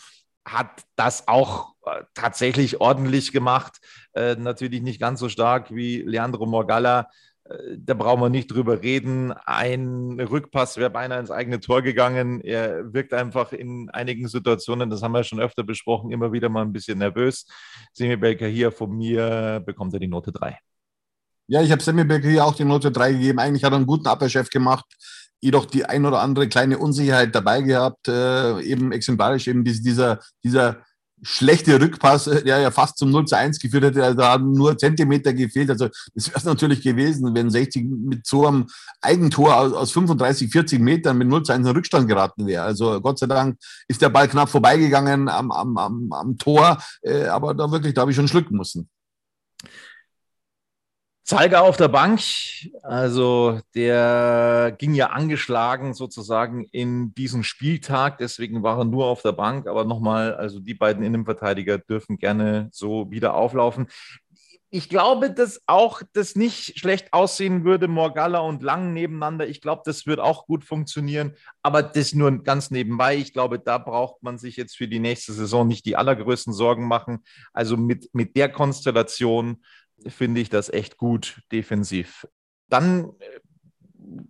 [0.45, 3.80] hat das auch äh, tatsächlich ordentlich gemacht.
[4.13, 7.10] Äh, natürlich nicht ganz so stark wie Leandro Morgalla.
[7.45, 9.32] Äh, da brauchen wir nicht drüber reden.
[9.32, 12.41] Ein Rückpass wäre beinahe ins eigene Tor gegangen.
[12.41, 16.63] Er wirkt einfach in einigen Situationen, das haben wir schon öfter besprochen, immer wieder mal
[16.63, 17.45] ein bisschen nervös.
[17.93, 20.58] Semi Belker hier von mir bekommt er die Note 3.
[21.47, 23.39] Ja, ich habe Semi Belker hier auch die Note 3 gegeben.
[23.39, 24.86] Eigentlich hat er einen guten Abwehrchef gemacht
[25.41, 30.78] jedoch die ein oder andere kleine Unsicherheit dabei gehabt, äh, eben exemplarisch eben dieser, dieser
[31.21, 34.52] schlechte Rückpass, äh, der ja fast zum 0 zu 1 geführt hätte, also da haben
[34.52, 35.69] nur Zentimeter gefehlt.
[35.69, 38.67] Also das wäre natürlich gewesen, wenn 60 mit so einem
[39.02, 42.63] Eigentor aus, aus 35, 40 Metern mit 0 zu 1 in Rückstand geraten wäre.
[42.63, 47.25] Also Gott sei Dank ist der Ball knapp vorbeigegangen am, am, am, am Tor, äh,
[47.25, 48.89] aber da wirklich, da habe ich schon schlucken müssen.
[51.29, 52.21] Zeiger auf der Bank,
[52.81, 59.33] also der ging ja angeschlagen sozusagen in diesen Spieltag, deswegen war er nur auf der
[59.33, 59.67] Bank.
[59.67, 63.89] Aber nochmal, also die beiden Innenverteidiger dürfen gerne so wieder auflaufen.
[64.71, 69.47] Ich glaube, dass auch das nicht schlecht aussehen würde, Morgalla und Lang nebeneinander.
[69.47, 73.17] Ich glaube, das wird auch gut funktionieren, aber das nur ganz nebenbei.
[73.17, 76.87] Ich glaube, da braucht man sich jetzt für die nächste Saison nicht die allergrößten Sorgen
[76.87, 77.23] machen.
[77.53, 79.61] Also mit, mit der Konstellation
[80.07, 82.27] finde ich das echt gut defensiv.
[82.69, 83.39] Dann äh,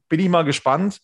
[0.08, 1.01] bin ich mal gespannt,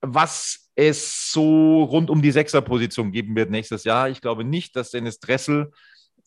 [0.00, 4.08] was es so rund um die Sechserposition geben wird nächstes Jahr.
[4.08, 5.70] Ich glaube nicht, dass Dennis Dressel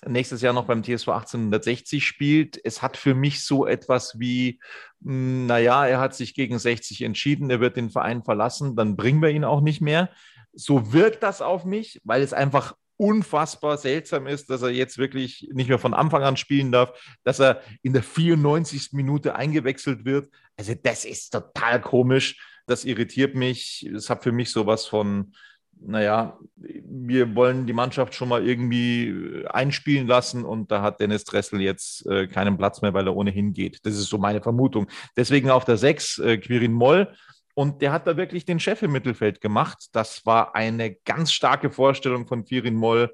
[0.06, 2.60] nächstes Jahr noch beim TSV 1860 spielt.
[2.64, 4.60] Es hat für mich so etwas wie,
[5.04, 9.22] hm, naja, er hat sich gegen 60 entschieden, er wird den Verein verlassen, dann bringen
[9.22, 10.10] wir ihn auch nicht mehr.
[10.54, 15.48] So wirkt das auf mich, weil es einfach unfassbar seltsam ist, dass er jetzt wirklich
[15.54, 18.90] nicht mehr von Anfang an spielen darf, dass er in der 94.
[18.94, 20.30] Minute eingewechselt wird.
[20.58, 22.40] Also das ist total komisch.
[22.66, 23.88] Das irritiert mich.
[23.96, 25.34] Es hat für mich sowas von,
[25.80, 31.62] naja, wir wollen die Mannschaft schon mal irgendwie einspielen lassen und da hat Dennis Dressel
[31.62, 33.86] jetzt äh, keinen Platz mehr, weil er ohnehin geht.
[33.86, 34.88] Das ist so meine Vermutung.
[35.16, 37.14] Deswegen auf der 6 äh, Quirin Moll
[37.58, 39.88] und der hat da wirklich den Chef im Mittelfeld gemacht.
[39.94, 43.12] Das war eine ganz starke Vorstellung von Firin Moll.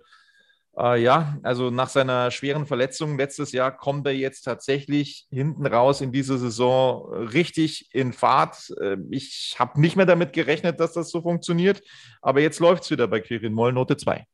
[0.77, 6.01] Äh, ja, also nach seiner schweren Verletzung letztes Jahr kommt er jetzt tatsächlich hinten raus
[6.01, 8.73] in dieser Saison richtig in Fahrt.
[8.81, 11.81] Äh, ich habe nicht mehr damit gerechnet, dass das so funktioniert,
[12.21, 14.25] aber jetzt läuft es wieder bei Quirin Moll, Note 2.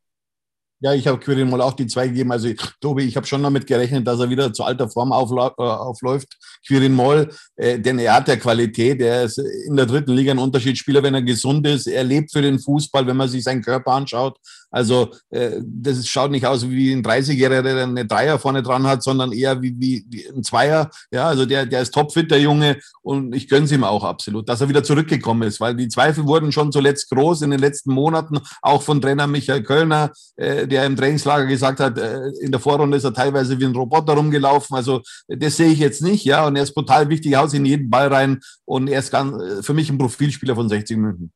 [0.81, 2.31] Ja, ich habe Quirin Moll auch die zwei gegeben.
[2.31, 6.37] Also, Tobi, ich habe schon damit gerechnet, dass er wieder zu alter Form äh, aufläuft.
[6.65, 9.01] Quirin Moll, äh, denn er hat ja Qualität.
[9.01, 11.87] Er ist in der dritten Liga ein Unterschiedsspieler, wenn er gesund ist.
[11.87, 14.37] Er lebt für den Fußball, wenn man sich seinen Körper anschaut.
[14.71, 19.03] Also äh, das schaut nicht aus wie ein 30-Jähriger, der eine Dreier vorne dran hat,
[19.03, 20.89] sondern eher wie, wie, wie ein Zweier.
[21.11, 22.77] Ja, also der, der ist topfit, der Junge.
[23.01, 26.51] Und ich gönn's ihm auch absolut, dass er wieder zurückgekommen ist, weil die Zweifel wurden
[26.51, 30.95] schon zuletzt groß in den letzten Monaten, auch von Trainer Michael Kölner, äh, der im
[30.95, 34.75] Trainingslager gesagt hat, äh, in der Vorrunde ist er teilweise wie ein Roboter rumgelaufen.
[34.75, 36.45] Also das sehe ich jetzt nicht, ja.
[36.47, 38.39] Und er ist total wichtig, haut in jeden Ball rein.
[38.65, 41.33] Und er ist ganz, äh, für mich ein Profilspieler von 60 Minuten.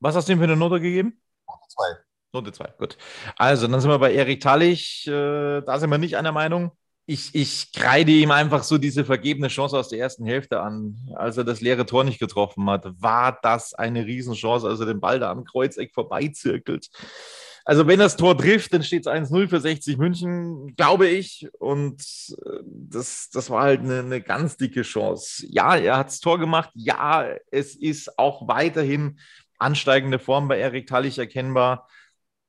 [0.00, 1.20] Was hast du ihm für eine Note gegeben?
[1.68, 1.96] Zwei.
[2.32, 2.96] Note 2, gut.
[3.36, 5.06] Also, dann sind wir bei Erik Tallich.
[5.06, 6.72] Äh, da sind wir nicht einer Meinung.
[7.08, 10.96] Ich, ich kreide ihm einfach so diese vergebene Chance aus der ersten Hälfte an.
[11.14, 15.00] Als er das leere Tor nicht getroffen hat, war das eine Riesenchance, als er den
[15.00, 16.88] Ball da am Kreuzeck vorbeizirkelt.
[17.68, 21.48] Also, wenn das Tor trifft, dann steht es 1-0 für 60 München, glaube ich.
[21.58, 22.00] Und
[22.44, 25.46] äh, das, das war halt eine, eine ganz dicke Chance.
[25.50, 26.70] Ja, er hat das Tor gemacht.
[26.74, 29.18] Ja, es ist auch weiterhin
[29.58, 31.88] ansteigende Form bei Erik Tallich erkennbar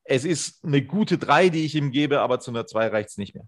[0.08, 3.18] es ist eine gute 3, die ich ihm gebe, aber zu einer 2 reicht es
[3.18, 3.46] nicht mehr.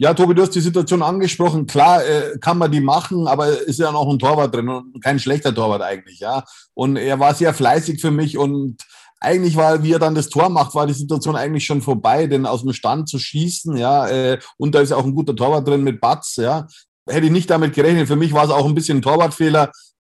[0.00, 1.66] Ja, Tobi, du hast die Situation angesprochen.
[1.66, 5.18] Klar äh, kann man die machen, aber ist ja noch ein Torwart drin und kein
[5.18, 6.44] schlechter Torwart eigentlich, ja.
[6.74, 8.76] Und er war sehr fleißig für mich und
[9.20, 12.46] eigentlich war, wie er dann das Tor macht, war die Situation eigentlich schon vorbei, denn
[12.46, 15.82] aus dem Stand zu schießen, ja, äh, und da ist auch ein guter Torwart drin
[15.82, 16.66] mit Batz, ja.
[17.08, 18.06] Hätte ich nicht damit gerechnet.
[18.06, 19.72] Für mich war es auch ein bisschen ein Torwartfehler,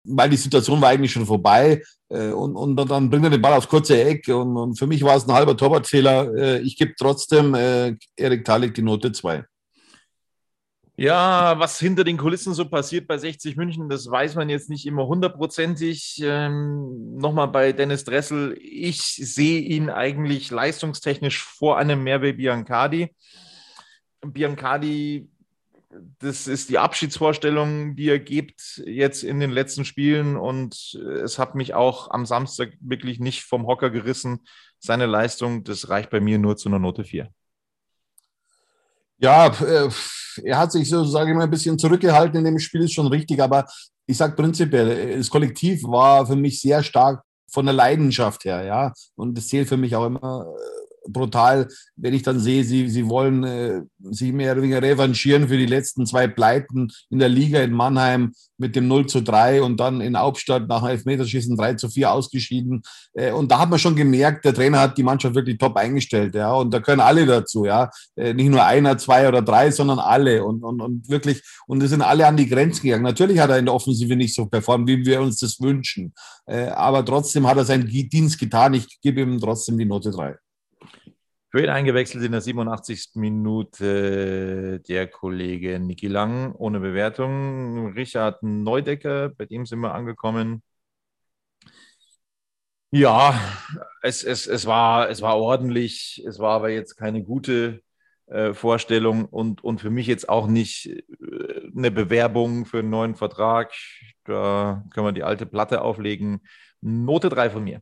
[0.05, 1.83] weil die Situation war eigentlich schon vorbei.
[2.09, 4.27] Äh, und, und dann bringt er den Ball aufs kurze Eck.
[4.27, 6.33] Und, und für mich war es ein halber Torwartfehler.
[6.35, 9.45] Äh, ich gebe trotzdem äh, Erik Talik die Note 2.
[11.01, 14.85] Ja, was hinter den Kulissen so passiert bei 60 München, das weiß man jetzt nicht
[14.85, 16.19] immer hundertprozentig.
[16.21, 23.15] Ähm, Nochmal bei Dennis Dressel, ich sehe ihn eigentlich leistungstechnisch vor einem Merve Biancardi.
[24.27, 25.29] Biancardi,
[26.19, 31.55] das ist die Abschiedsvorstellung, die er gibt jetzt in den letzten Spielen und es hat
[31.55, 34.41] mich auch am Samstag wirklich nicht vom Hocker gerissen.
[34.79, 37.33] Seine Leistung, das reicht bei mir nur zu einer Note 4.
[39.19, 39.89] Ja, äh,
[40.43, 43.07] er hat sich so, sage ich mal, ein bisschen zurückgehalten in dem Spiel, ist schon
[43.07, 43.65] richtig, aber
[44.05, 48.93] ich sage prinzipiell, das Kollektiv war für mich sehr stark von der Leidenschaft her, ja.
[49.15, 50.45] Und das zählt für mich auch immer
[51.11, 55.57] brutal, wenn ich dann sehe, sie, sie wollen äh, sich mehr oder weniger revanchieren für
[55.57, 59.79] die letzten zwei Pleiten in der Liga in Mannheim mit dem 0 zu 3 und
[59.79, 62.83] dann in Hauptstadt nach Elfmeterschießen 3 zu 4 ausgeschieden.
[63.13, 66.35] Äh, und da hat man schon gemerkt, der Trainer hat die Mannschaft wirklich top eingestellt,
[66.35, 66.53] ja.
[66.53, 67.89] Und da können alle dazu, ja.
[68.15, 70.43] Äh, nicht nur einer, zwei oder drei, sondern alle.
[70.43, 73.03] Und, und, und wirklich, und es sind alle an die Grenzen gegangen.
[73.03, 76.13] Natürlich hat er in der Offensive nicht so performt, wie wir uns das wünschen.
[76.45, 78.73] Äh, aber trotzdem hat er seinen Dienst getan.
[78.73, 80.35] Ich gebe ihm trotzdem die Note 3.
[81.57, 83.11] Ihn eingewechselt in der 87.
[83.15, 87.93] Minute der Kollege Niki Lang ohne Bewertung.
[87.93, 90.61] Richard Neudecker, bei dem sind wir angekommen.
[92.91, 93.39] Ja,
[94.01, 97.81] es, es, es, war, es war ordentlich, es war aber jetzt keine gute
[98.27, 103.15] äh, Vorstellung und, und für mich jetzt auch nicht äh, eine Bewerbung für einen neuen
[103.15, 103.71] Vertrag.
[104.23, 106.41] Da können wir die alte Platte auflegen.
[106.81, 107.81] Note 3 von mir.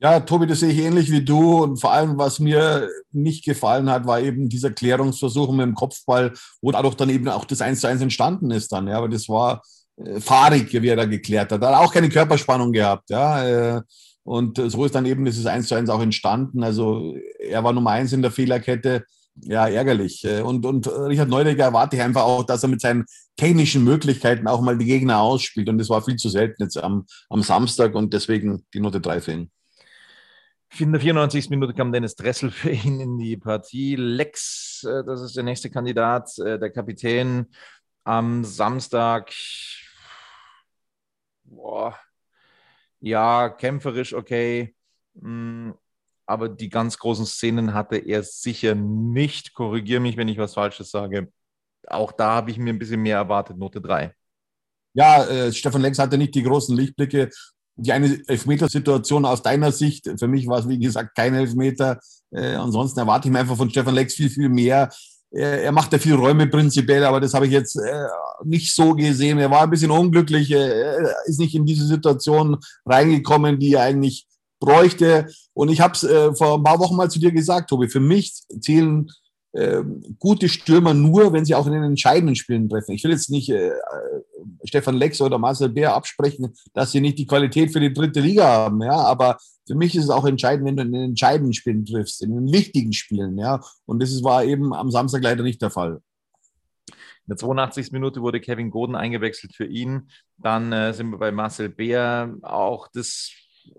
[0.00, 1.62] Ja, Tobi, das sehe ich ähnlich wie du.
[1.62, 6.32] Und vor allem, was mir nicht gefallen hat, war eben dieser Klärungsversuch mit dem Kopfball,
[6.60, 8.88] wo dadurch dann eben auch das 1 zu 1 entstanden ist dann.
[8.88, 9.62] Ja, aber das war
[9.96, 11.62] äh, fahrig, wie er da geklärt hat.
[11.62, 13.10] Er hat auch keine Körperspannung gehabt.
[13.10, 13.82] Ja, äh,
[14.24, 16.62] und so ist dann eben dieses 1 zu 1 auch entstanden.
[16.64, 19.04] Also er war Nummer eins in der Fehlerkette.
[19.42, 20.24] Ja, ärgerlich.
[20.24, 23.04] Äh, und, und Richard Neudecker erwarte ich einfach auch, dass er mit seinen
[23.36, 25.68] technischen Möglichkeiten auch mal die Gegner ausspielt.
[25.68, 29.20] Und das war viel zu selten jetzt am, am Samstag und deswegen die Note 3
[29.20, 29.50] für ihn.
[30.78, 31.50] In der 94.
[31.50, 33.94] Minute kam Dennis Dressel für ihn in die Partie.
[33.94, 37.46] Lex, äh, das ist der nächste Kandidat, äh, der Kapitän
[38.02, 39.32] am Samstag.
[41.44, 41.96] Boah.
[42.98, 44.74] Ja, kämpferisch okay.
[45.14, 45.70] Mm,
[46.26, 49.54] aber die ganz großen Szenen hatte er sicher nicht.
[49.54, 51.32] Korrigiere mich, wenn ich was Falsches sage.
[51.86, 54.12] Auch da habe ich mir ein bisschen mehr erwartet, Note 3.
[54.94, 57.30] Ja, äh, Stefan Lex hatte nicht die großen Lichtblicke
[57.76, 61.98] die eine Elfmetersituation aus deiner Sicht, für mich war es wie gesagt kein Elfmeter.
[62.30, 64.90] Äh, ansonsten erwarte ich mir einfach von Stefan Lex viel, viel mehr.
[65.30, 68.06] Er, er macht ja viel Räume prinzipiell, aber das habe ich jetzt äh,
[68.44, 69.38] nicht so gesehen.
[69.38, 72.56] Er war ein bisschen unglücklich, er ist nicht in diese Situation
[72.86, 74.26] reingekommen, die er eigentlich
[74.60, 75.26] bräuchte.
[75.52, 78.00] Und ich habe es äh, vor ein paar Wochen mal zu dir gesagt, Tobi, für
[78.00, 79.08] mich zählen
[80.18, 82.92] gute Stürmer nur, wenn sie auch in den entscheidenden Spielen treffen.
[82.92, 83.72] Ich will jetzt nicht äh, äh,
[84.64, 88.44] Stefan Lex oder Marcel Bär absprechen, dass sie nicht die Qualität für die dritte Liga
[88.44, 91.84] haben, ja, aber für mich ist es auch entscheidend, wenn du in den entscheidenden Spielen
[91.84, 95.70] triffst, in den wichtigen Spielen, ja, und das war eben am Samstag leider nicht der
[95.70, 96.00] Fall.
[97.26, 97.92] In der 82.
[97.92, 100.10] Minute wurde Kevin Goden eingewechselt für ihn.
[100.36, 102.36] Dann äh, sind wir bei Marcel Bär.
[102.42, 103.30] Auch das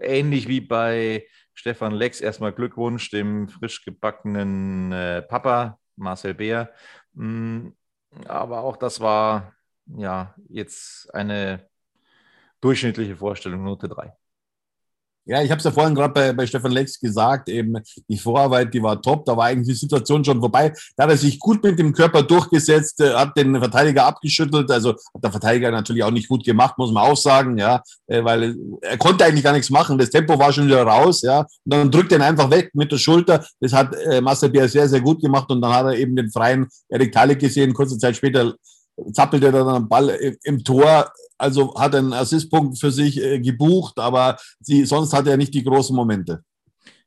[0.02, 6.72] ähnlich wie bei Stefan Lex, erstmal Glückwunsch dem frisch gebackenen äh, Papa Marcel Beer.
[7.14, 7.70] Mm,
[8.28, 9.54] aber auch das war
[9.88, 11.68] ja jetzt eine
[12.62, 14.14] durchschnittliche Vorstellung, Note 3.
[15.28, 18.72] Ja, ich habe es ja vorhin gerade bei, bei Stefan Lex gesagt, eben die Vorarbeit,
[18.72, 20.72] die war top, da war eigentlich die Situation schon vorbei.
[20.96, 24.92] Da hat er sich gut mit dem Körper durchgesetzt, äh, hat den Verteidiger abgeschüttelt, also
[24.92, 28.56] hat der Verteidiger natürlich auch nicht gut gemacht, muss man auch sagen, ja, äh, weil
[28.82, 31.90] er konnte eigentlich gar nichts machen, das Tempo war schon wieder raus, ja, und dann
[31.90, 35.02] drückt er ihn einfach weg mit der Schulter, das hat äh, Marcel Bier sehr, sehr
[35.02, 38.54] gut gemacht und dann hat er eben den freien Erik Talik gesehen, kurze Zeit später
[39.12, 40.10] zappelte er dann am Ball
[40.44, 45.38] im Tor, also hat einen Assistpunkt für sich äh, gebucht, aber sie, sonst hat er
[45.38, 46.44] nicht die großen Momente.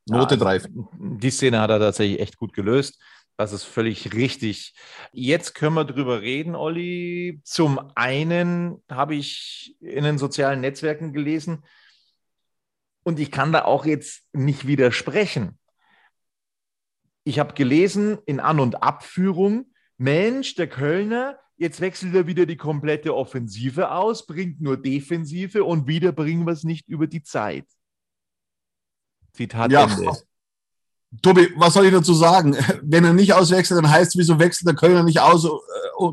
[0.07, 0.51] Note ja, 3.
[0.51, 0.69] Also,
[0.99, 3.01] die Szene hat er tatsächlich echt gut gelöst.
[3.37, 4.75] Das ist völlig richtig.
[5.13, 7.41] Jetzt können wir drüber reden, Olli.
[7.45, 11.65] Zum einen habe ich in den sozialen Netzwerken gelesen
[13.05, 15.59] und ich kann da auch jetzt nicht widersprechen.
[17.23, 22.57] Ich habe gelesen in An- und Abführung, Mensch, der Kölner, jetzt wechselt er wieder die
[22.57, 27.67] komplette Offensive aus, bringt nur Defensive und wieder bringen wir es nicht über die Zeit.
[29.33, 30.13] Zitat ja, Ende.
[31.23, 32.57] Tobi, was soll ich dazu sagen?
[32.83, 35.49] Wenn er nicht auswechselt, dann heißt es, wieso wechselt der Kölner nicht aus, äh,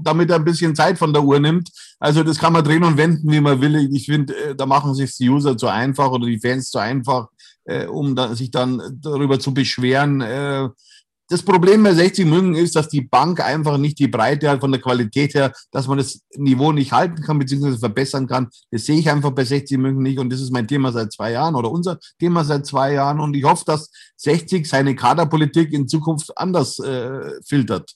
[0.03, 1.69] damit er ein bisschen Zeit von der Uhr nimmt?
[1.99, 3.75] Also das kann man drehen und wenden, wie man will.
[3.93, 7.27] Ich finde, äh, da machen sich die User zu einfach oder die Fans zu einfach,
[7.65, 10.21] äh, um sich dann darüber zu beschweren,
[11.27, 14.71] das Problem bei 60 München ist, dass die Bank einfach nicht die Breite hat von
[14.71, 17.77] der Qualität her, dass man das Niveau nicht halten kann bzw.
[17.77, 18.49] verbessern kann.
[18.71, 21.31] Das sehe ich einfach bei 60 München nicht und das ist mein Thema seit zwei
[21.31, 25.87] Jahren oder unser Thema seit zwei Jahren und ich hoffe, dass 60 seine Kaderpolitik in
[25.87, 27.95] Zukunft anders äh, filtert.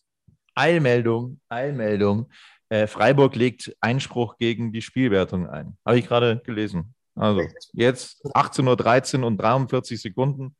[0.55, 2.30] Eilmeldung, Eilmeldung.
[2.69, 5.77] Äh, Freiburg legt Einspruch gegen die Spielwertung ein.
[5.86, 6.93] Habe ich gerade gelesen.
[7.15, 7.41] Also
[7.73, 10.55] jetzt 18.13 Uhr und 43 Sekunden.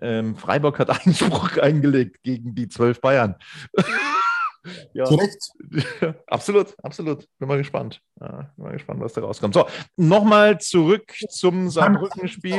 [0.00, 3.36] Ähm, Freiburg hat Einspruch eingelegt gegen die zwölf Bayern.
[4.94, 5.04] ja.
[5.04, 6.16] Zu Recht.
[6.26, 7.26] absolut, absolut.
[7.38, 8.00] Bin mal gespannt.
[8.20, 9.54] Ja, bin mal gespannt, was da rauskommt.
[9.54, 12.58] So, nochmal zurück zum Saarbrücken-Spiel.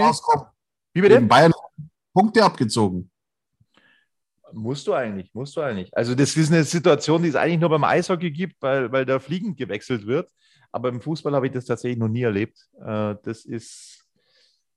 [0.94, 1.22] Wie bitte?
[1.22, 1.54] Bayern
[2.14, 3.10] Punkte abgezogen.
[4.54, 5.96] Musst du eigentlich, musst du eigentlich.
[5.96, 9.20] Also, das ist eine Situation, die es eigentlich nur beim Eishockey gibt, weil, weil da
[9.20, 10.30] fliegend gewechselt wird.
[10.74, 12.58] Aber im Fußball habe ich das tatsächlich noch nie erlebt.
[12.80, 13.91] Äh, das ist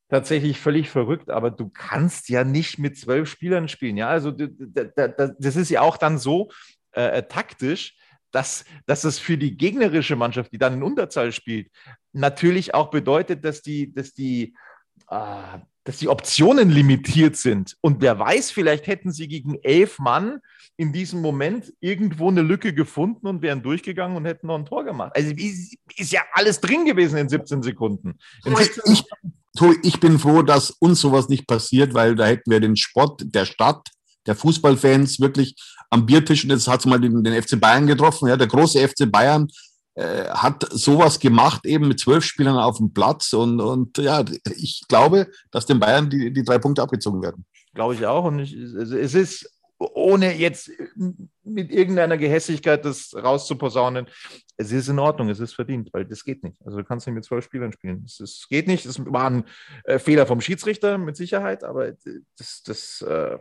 [0.08, 3.96] tatsächlich völlig verrückt, aber du kannst ja nicht mit zwölf Spielern spielen.
[3.96, 6.50] Ja, also das ist ja auch dann so
[6.92, 7.96] äh, äh, taktisch,
[8.30, 11.68] dass, dass es für die gegnerische Mannschaft, die dann in Unterzahl spielt,
[12.12, 14.54] natürlich auch bedeutet, dass die, dass die,
[15.14, 17.76] äh, dass die Optionen limitiert sind.
[17.82, 20.40] Und wer weiß, vielleicht hätten sie gegen elf Mann
[20.78, 24.84] in diesem Moment irgendwo eine Lücke gefunden und wären durchgegangen und hätten noch ein Tor
[24.84, 25.12] gemacht.
[25.14, 28.18] Also ist, ist ja alles drin gewesen in 17 Sekunden.
[28.46, 29.04] In 17 ich,
[29.82, 33.44] ich bin froh, dass uns sowas nicht passiert, weil da hätten wir den Sport der
[33.44, 33.88] Stadt,
[34.26, 35.54] der Fußballfans wirklich
[35.90, 38.88] am Biertisch, und jetzt hat es mal den, den, FC Bayern getroffen, ja, der große
[38.88, 39.48] FC Bayern
[39.94, 44.24] äh, hat sowas gemacht, eben mit zwölf Spielern auf dem Platz und, und ja,
[44.56, 47.44] ich glaube, dass den Bayern die, die drei Punkte abgezogen werden.
[47.74, 50.70] Glaube ich auch und ich, es ist ohne jetzt
[51.42, 54.06] mit irgendeiner Gehässigkeit das rauszuposaunen,
[54.56, 56.60] es ist in Ordnung, es ist verdient, weil das geht nicht.
[56.64, 58.04] Also du kannst nicht mit zwölf Spielern spielen.
[58.06, 58.86] Es, ist, geht nicht.
[58.86, 59.44] Das war ein
[59.84, 61.92] äh, Fehler vom Schiedsrichter mit Sicherheit, aber
[62.38, 63.38] das, das, äh,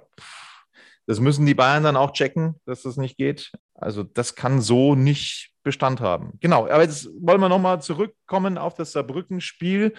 [1.06, 3.52] das müssen die Bayern dann auch checken, dass das nicht geht.
[3.76, 6.34] Also das kann so nicht Bestand haben.
[6.40, 9.94] Genau, aber jetzt wollen wir nochmal zurückkommen auf das Saarbrücken-Spiel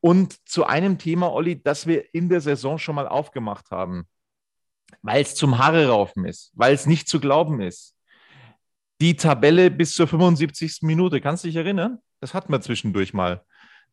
[0.00, 4.06] und zu einem Thema, Olli, das wir in der Saison schon mal aufgemacht haben
[5.02, 7.94] weil es zum Haare raufen ist, weil es nicht zu glauben ist.
[9.00, 10.78] Die Tabelle bis zur 75.
[10.82, 11.98] Minute, kannst du dich erinnern?
[12.20, 13.44] Das hatten wir zwischendurch mal.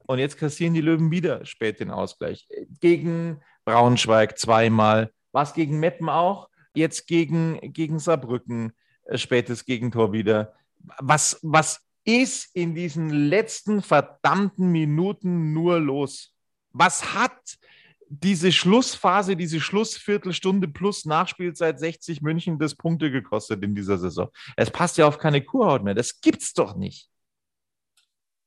[0.06, 2.48] Und jetzt kassieren die Löwen wieder spät den Ausgleich.
[2.80, 5.12] Gegen Braunschweig zweimal.
[5.32, 6.50] Was gegen Meppen auch?
[6.74, 8.74] Jetzt gegen, gegen Saarbrücken
[9.06, 10.54] äh, spätes Gegentor wieder.
[11.00, 16.34] Was, was ist in diesen letzten verdammten Minuten nur los?
[16.72, 17.58] Was hat
[18.22, 24.30] diese Schlussphase, diese Schlussviertelstunde plus Nachspielzeit 60 München das Punkte gekostet in dieser Saison.
[24.56, 25.96] Es passt ja auf keine Kurhaut mehr.
[25.96, 27.10] Das gibt's doch nicht.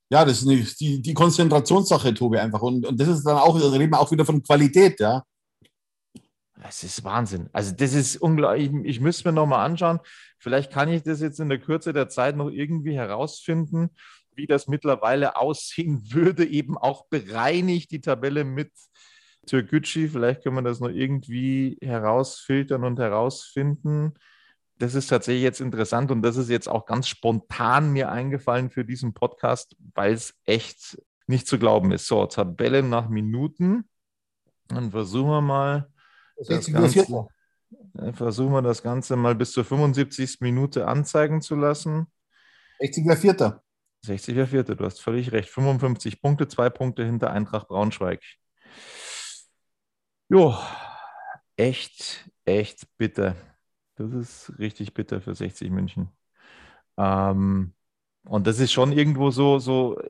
[0.09, 2.63] Ja, das ist die, die Konzentrationssache, Tobi, einfach.
[2.63, 5.25] Und, und das ist dann auch, da reden wir auch wieder von Qualität, ja.
[6.67, 7.49] Das ist Wahnsinn.
[7.53, 8.73] Also, das ist unglaublich.
[8.73, 10.01] Ich, ich müsste mir nochmal anschauen.
[10.39, 13.91] Vielleicht kann ich das jetzt in der Kürze der Zeit noch irgendwie herausfinden,
[14.35, 18.73] wie das mittlerweile aussehen würde, eben auch bereinigt die Tabelle mit
[19.47, 24.15] Türkgücü, vielleicht können wir das noch irgendwie herausfiltern und herausfinden.
[24.79, 28.85] Das ist tatsächlich jetzt interessant und das ist jetzt auch ganz spontan mir eingefallen für
[28.85, 32.09] diesen Podcast, weil es echt nicht zu glauben ist.
[32.09, 33.89] So, Tabelle nach Minuten.
[34.67, 35.89] Dann versuchen wir mal
[36.37, 37.07] das Ganze,
[38.13, 40.41] versuchen wir das Ganze mal bis zur 75.
[40.41, 42.07] Minute anzeigen zu lassen.
[42.81, 43.63] 60er Vierter.
[44.05, 45.49] 60er Vierter, du hast völlig recht.
[45.49, 48.23] 55 Punkte, zwei Punkte hinter Eintracht Braunschweig.
[50.29, 50.57] Jo,
[51.57, 53.37] echt, echt bitter.
[53.97, 56.11] Das ist richtig bitter für 60 München.
[56.97, 57.75] Ähm,
[58.25, 60.01] und das ist schon irgendwo so, so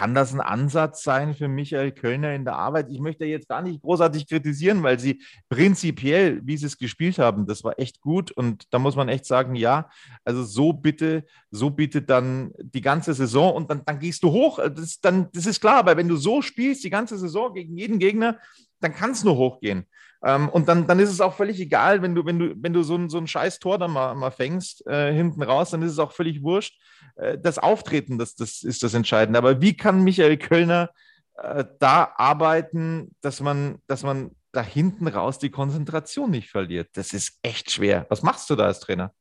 [0.00, 2.86] kann das ein Ansatz sein für Michael Kölner in der Arbeit?
[2.88, 7.44] Ich möchte jetzt gar nicht großartig kritisieren, weil sie prinzipiell, wie sie es gespielt haben,
[7.44, 8.30] das war echt gut.
[8.30, 9.90] Und da muss man echt sagen, ja,
[10.24, 14.58] also so bitte, so bitte dann die ganze Saison und dann, dann gehst du hoch.
[14.74, 17.98] Das, dann, das ist klar, aber wenn du so spielst, die ganze Saison gegen jeden
[17.98, 18.38] Gegner,
[18.80, 19.84] dann kann es nur hochgehen.
[20.22, 22.82] Ähm, und dann, dann ist es auch völlig egal, wenn du, wenn du, wenn du
[22.82, 25.92] so ein, so ein scheiß Tor dann mal, mal fängst, äh, hinten raus, dann ist
[25.92, 26.78] es auch völlig wurscht.
[27.16, 29.38] Äh, das Auftreten, das, das ist das Entscheidende.
[29.38, 30.90] Aber wie kann Michael Kölner
[31.36, 36.90] äh, da arbeiten, dass man, dass man da hinten raus die Konzentration nicht verliert?
[36.94, 38.06] Das ist echt schwer.
[38.10, 39.12] Was machst du da als Trainer?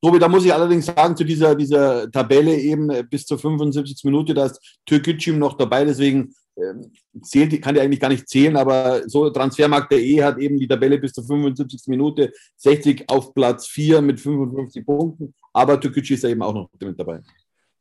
[0.00, 4.04] Tobi, da muss ich allerdings sagen, zu dieser, dieser Tabelle eben äh, bis zur 75.
[4.04, 6.92] Minute, da ist Türkgücüm noch dabei, deswegen ähm,
[7.22, 11.12] zählt, kann die eigentlich gar nicht zählen, aber so Transfermarkt.de hat eben die Tabelle bis
[11.12, 11.82] zur 75.
[11.88, 16.70] Minute 60 auf Platz 4 mit 55 Punkten, aber Türkgücü ist ja eben auch noch
[16.80, 17.20] mit dabei.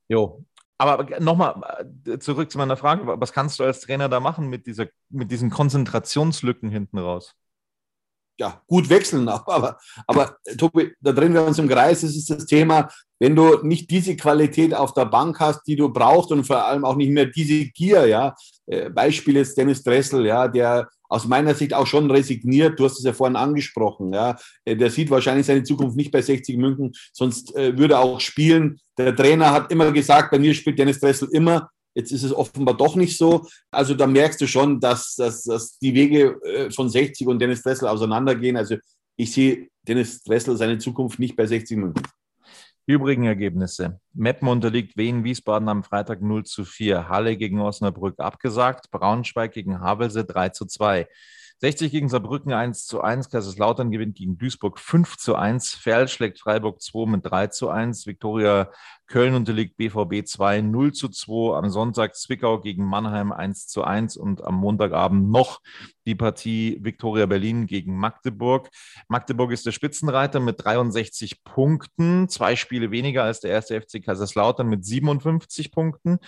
[0.09, 0.43] Jo,
[0.77, 4.67] aber nochmal äh, zurück zu meiner Frage, was kannst du als Trainer da machen mit,
[4.67, 7.35] dieser, mit diesen Konzentrationslücken hinten raus?
[8.39, 9.27] Ja, gut wechseln.
[9.47, 12.01] Aber, aber Tobi, da drehen wir uns im Kreis.
[12.01, 15.89] Das ist das Thema, wenn du nicht diese Qualität auf der Bank hast, die du
[15.89, 18.35] brauchst und vor allem auch nicht mehr diese Gier, ja.
[18.67, 22.79] Äh, Beispiel ist Dennis Dressel, ja, der aus meiner Sicht auch schon resigniert.
[22.79, 24.35] Du hast es ja vorhin angesprochen, ja.
[24.65, 28.19] Äh, der sieht wahrscheinlich seine Zukunft nicht bei 60 München, sonst äh, würde er auch
[28.19, 28.79] spielen.
[28.97, 31.69] Der Trainer hat immer gesagt, bei mir spielt Dennis Dressel immer.
[31.93, 33.47] Jetzt ist es offenbar doch nicht so.
[33.71, 37.63] Also da merkst du schon, dass, dass, dass die Wege äh, von 60 und Dennis
[37.63, 38.57] Dressel auseinandergehen.
[38.57, 38.75] Also
[39.15, 42.03] ich sehe Dennis Dressel seine Zukunft nicht bei 60 Minuten.
[42.87, 43.99] Die übrigen Ergebnisse.
[44.13, 47.09] Meppen unterliegt Wien Wiesbaden am Freitag 0 zu 4.
[47.09, 48.91] Halle gegen Osnabrück abgesagt.
[48.91, 51.07] Braunschweig gegen Havelse 3 zu 2.
[51.59, 53.29] 60 gegen Saarbrücken 1 zu 1.
[53.29, 55.73] Kaiserslautern gewinnt gegen Duisburg 5 zu 1.
[55.73, 58.05] Ferl schlägt Freiburg 2 mit 3 zu 1.
[58.05, 58.71] Viktoria
[59.07, 61.57] Köln unterliegt BVB 2 0 zu 2.
[61.57, 65.61] Am Sonntag Zwickau gegen Mannheim 1 zu 1 und am Montagabend noch
[66.05, 68.69] die Partie Viktoria Berlin gegen Magdeburg.
[69.07, 74.67] Magdeburg ist der Spitzenreiter mit 63 Punkten, zwei Spiele weniger als der erste FC Kaiserslautern
[74.67, 76.19] mit 57 Punkten.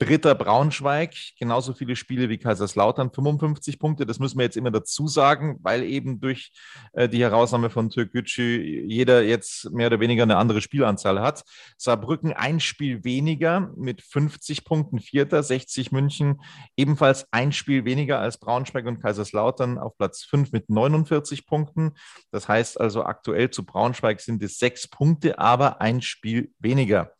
[0.00, 4.06] Dritter Braunschweig, genauso viele Spiele wie Kaiserslautern, 55 Punkte.
[4.06, 6.52] Das müssen wir jetzt immer dazu sagen, weil eben durch
[6.94, 11.44] äh, die Herausnahme von Türkgücü jeder jetzt mehr oder weniger eine andere Spielanzahl hat.
[11.76, 16.40] Saarbrücken ein Spiel weniger mit 50 Punkten, Vierter, 60 München,
[16.76, 21.92] ebenfalls ein Spiel weniger als Braunschweig und Kaiserslautern auf Platz 5 mit 49 Punkten.
[22.30, 27.12] Das heißt also aktuell zu Braunschweig sind es sechs Punkte, aber ein Spiel weniger.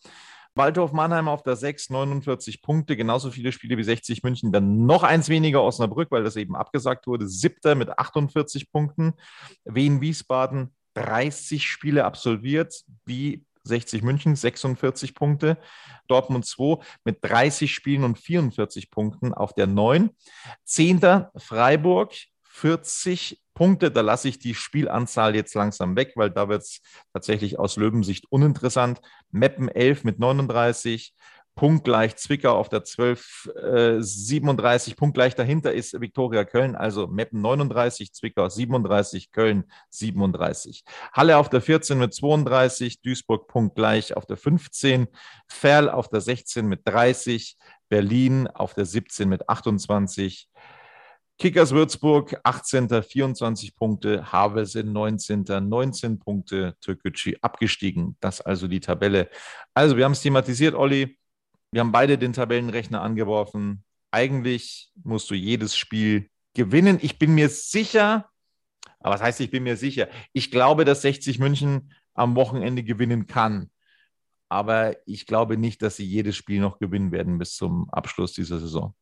[0.54, 5.04] Waldhof Mannheim auf der 6, 49 Punkte, genauso viele Spiele wie 60 München, dann noch
[5.04, 9.14] eins weniger Osnabrück, weil das eben abgesagt wurde, siebter mit 48 Punkten.
[9.64, 12.74] Wien Wiesbaden 30 Spiele absolviert,
[13.04, 15.58] wie 60 München, 46 Punkte.
[16.08, 20.10] Dortmund 2 mit 30 Spielen und 44 Punkten auf der 9.
[20.64, 23.90] Zehnter Freiburg 40 Punkte.
[23.90, 26.80] Da lasse ich die Spielanzahl jetzt langsam weg, weil da wird es
[27.12, 29.00] tatsächlich aus Löwensicht uninteressant.
[29.30, 31.14] Meppen 11 mit 39.
[31.60, 34.96] Punktgleich Zwickau auf der 12, äh, 37.
[34.96, 40.84] Punktgleich dahinter ist Viktoria Köln, also Meppen 39, Zwickau 37, Köln 37.
[41.12, 45.08] Halle auf der 14 mit 32, Duisburg punktgleich auf der 15,
[45.48, 47.58] Ferl auf der 16 mit 30,
[47.90, 50.48] Berlin auf der 17 mit 28,
[51.36, 53.02] Kickers Würzburg 18.
[53.02, 55.44] 24 Punkte, Havelse 19.
[55.68, 58.16] 19 Punkte, Türkgücü abgestiegen.
[58.20, 59.30] Das also die Tabelle.
[59.72, 61.19] Also wir haben es thematisiert, Olli.
[61.72, 63.84] Wir haben beide den Tabellenrechner angeworfen.
[64.10, 66.98] Eigentlich musst du jedes Spiel gewinnen.
[67.00, 68.28] Ich bin mir sicher,
[68.98, 70.08] aber was heißt, ich bin mir sicher?
[70.32, 73.70] Ich glaube, dass 60 München am Wochenende gewinnen kann.
[74.48, 78.58] Aber ich glaube nicht, dass sie jedes Spiel noch gewinnen werden bis zum Abschluss dieser
[78.58, 78.94] Saison.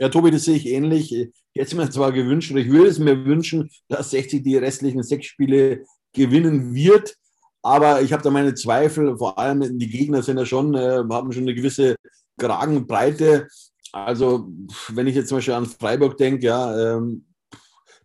[0.00, 1.12] Ja, Tobi, das sehe ich ähnlich.
[1.12, 5.02] Ich hätte mir zwar gewünscht, oder ich würde es mir wünschen, dass 60 die restlichen
[5.02, 7.16] sechs Spiele gewinnen wird.
[7.62, 11.32] Aber ich habe da meine Zweifel, vor allem die Gegner sind ja schon, äh, haben
[11.32, 11.96] schon eine gewisse
[12.38, 13.48] Kragenbreite.
[13.92, 14.48] Also,
[14.88, 17.26] wenn ich jetzt zum Beispiel an Freiburg denke, ja, ähm,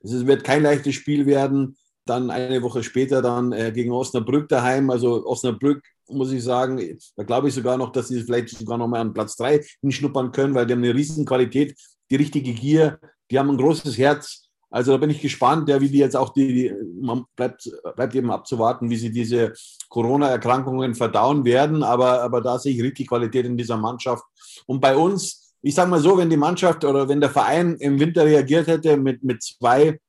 [0.04, 1.78] es wird kein leichtes Spiel werden.
[2.06, 4.90] Dann eine Woche später dann äh, gegen Osnabrück daheim.
[4.90, 8.88] Also Osnabrück muss ich sagen, da glaube ich sogar noch, dass sie vielleicht sogar noch
[8.88, 11.78] mal an Platz 3 hinschnuppern können, weil die haben eine riesen Qualität,
[12.12, 13.00] die richtige Gier,
[13.32, 14.43] die haben ein großes Herz.
[14.74, 18.16] Also da bin ich gespannt, ja, wie die jetzt auch die, die man bleibt, bleibt
[18.16, 19.54] eben abzuwarten, wie sie diese
[19.88, 24.24] Corona-Erkrankungen verdauen werden, aber, aber da sehe ich richtig Qualität in dieser Mannschaft.
[24.66, 28.00] Und bei uns, ich sage mal so, wenn die Mannschaft oder wenn der Verein im
[28.00, 30.00] Winter reagiert hätte mit, mit zwei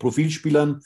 [0.00, 0.80] Profilspielern,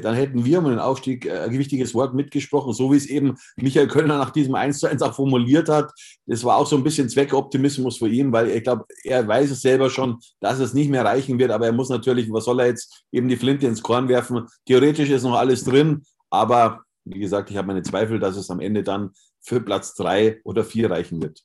[0.00, 3.36] dann hätten wir um den Aufstieg äh, ein wichtiges Wort mitgesprochen, so wie es eben
[3.56, 5.92] Michael Kölner nach diesem 1 zu 1 auch formuliert hat.
[6.26, 9.62] Das war auch so ein bisschen Zweckoptimismus für ihn, weil ich glaube, er weiß es
[9.62, 12.66] selber schon, dass es nicht mehr reichen wird, aber er muss natürlich, was soll er
[12.66, 14.46] jetzt eben die Flinte ins Korn werfen?
[14.66, 18.60] Theoretisch ist noch alles drin, aber wie gesagt, ich habe meine Zweifel, dass es am
[18.60, 21.42] Ende dann für Platz drei oder vier reichen wird.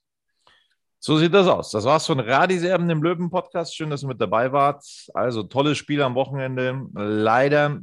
[1.00, 1.72] So sieht das aus.
[1.72, 3.76] Das war's von Radis Erben im Löwen-Podcast.
[3.76, 4.84] Schön, dass ihr mit dabei wart.
[5.14, 6.88] Also tolles Spiel am Wochenende.
[6.94, 7.80] Leider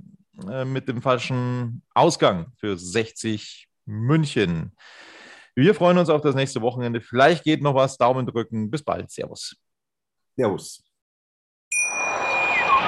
[0.51, 4.73] äh, mit dem falschen Ausgang für 60 München.
[5.55, 7.01] Wir freuen uns auf das nächste Wochenende.
[7.01, 7.97] Vielleicht geht noch was.
[7.97, 8.71] Daumen drücken.
[8.71, 9.11] Bis bald.
[9.11, 9.57] Servus.
[10.37, 10.83] Servus.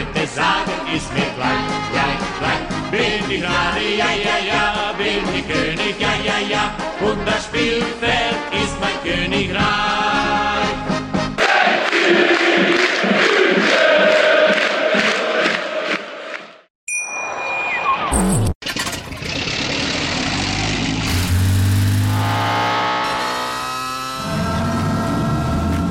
[0.00, 2.90] Leute sagen, ist mir gleich, gleich, gleich.
[2.90, 6.74] Bin ich Radi, ja, ja, ja, bin ich König, ja, ja, ja,
[7.06, 9.60] und das Spielfeld ist mein Königreich.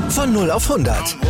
[0.09, 1.28] Von 0 auf 100.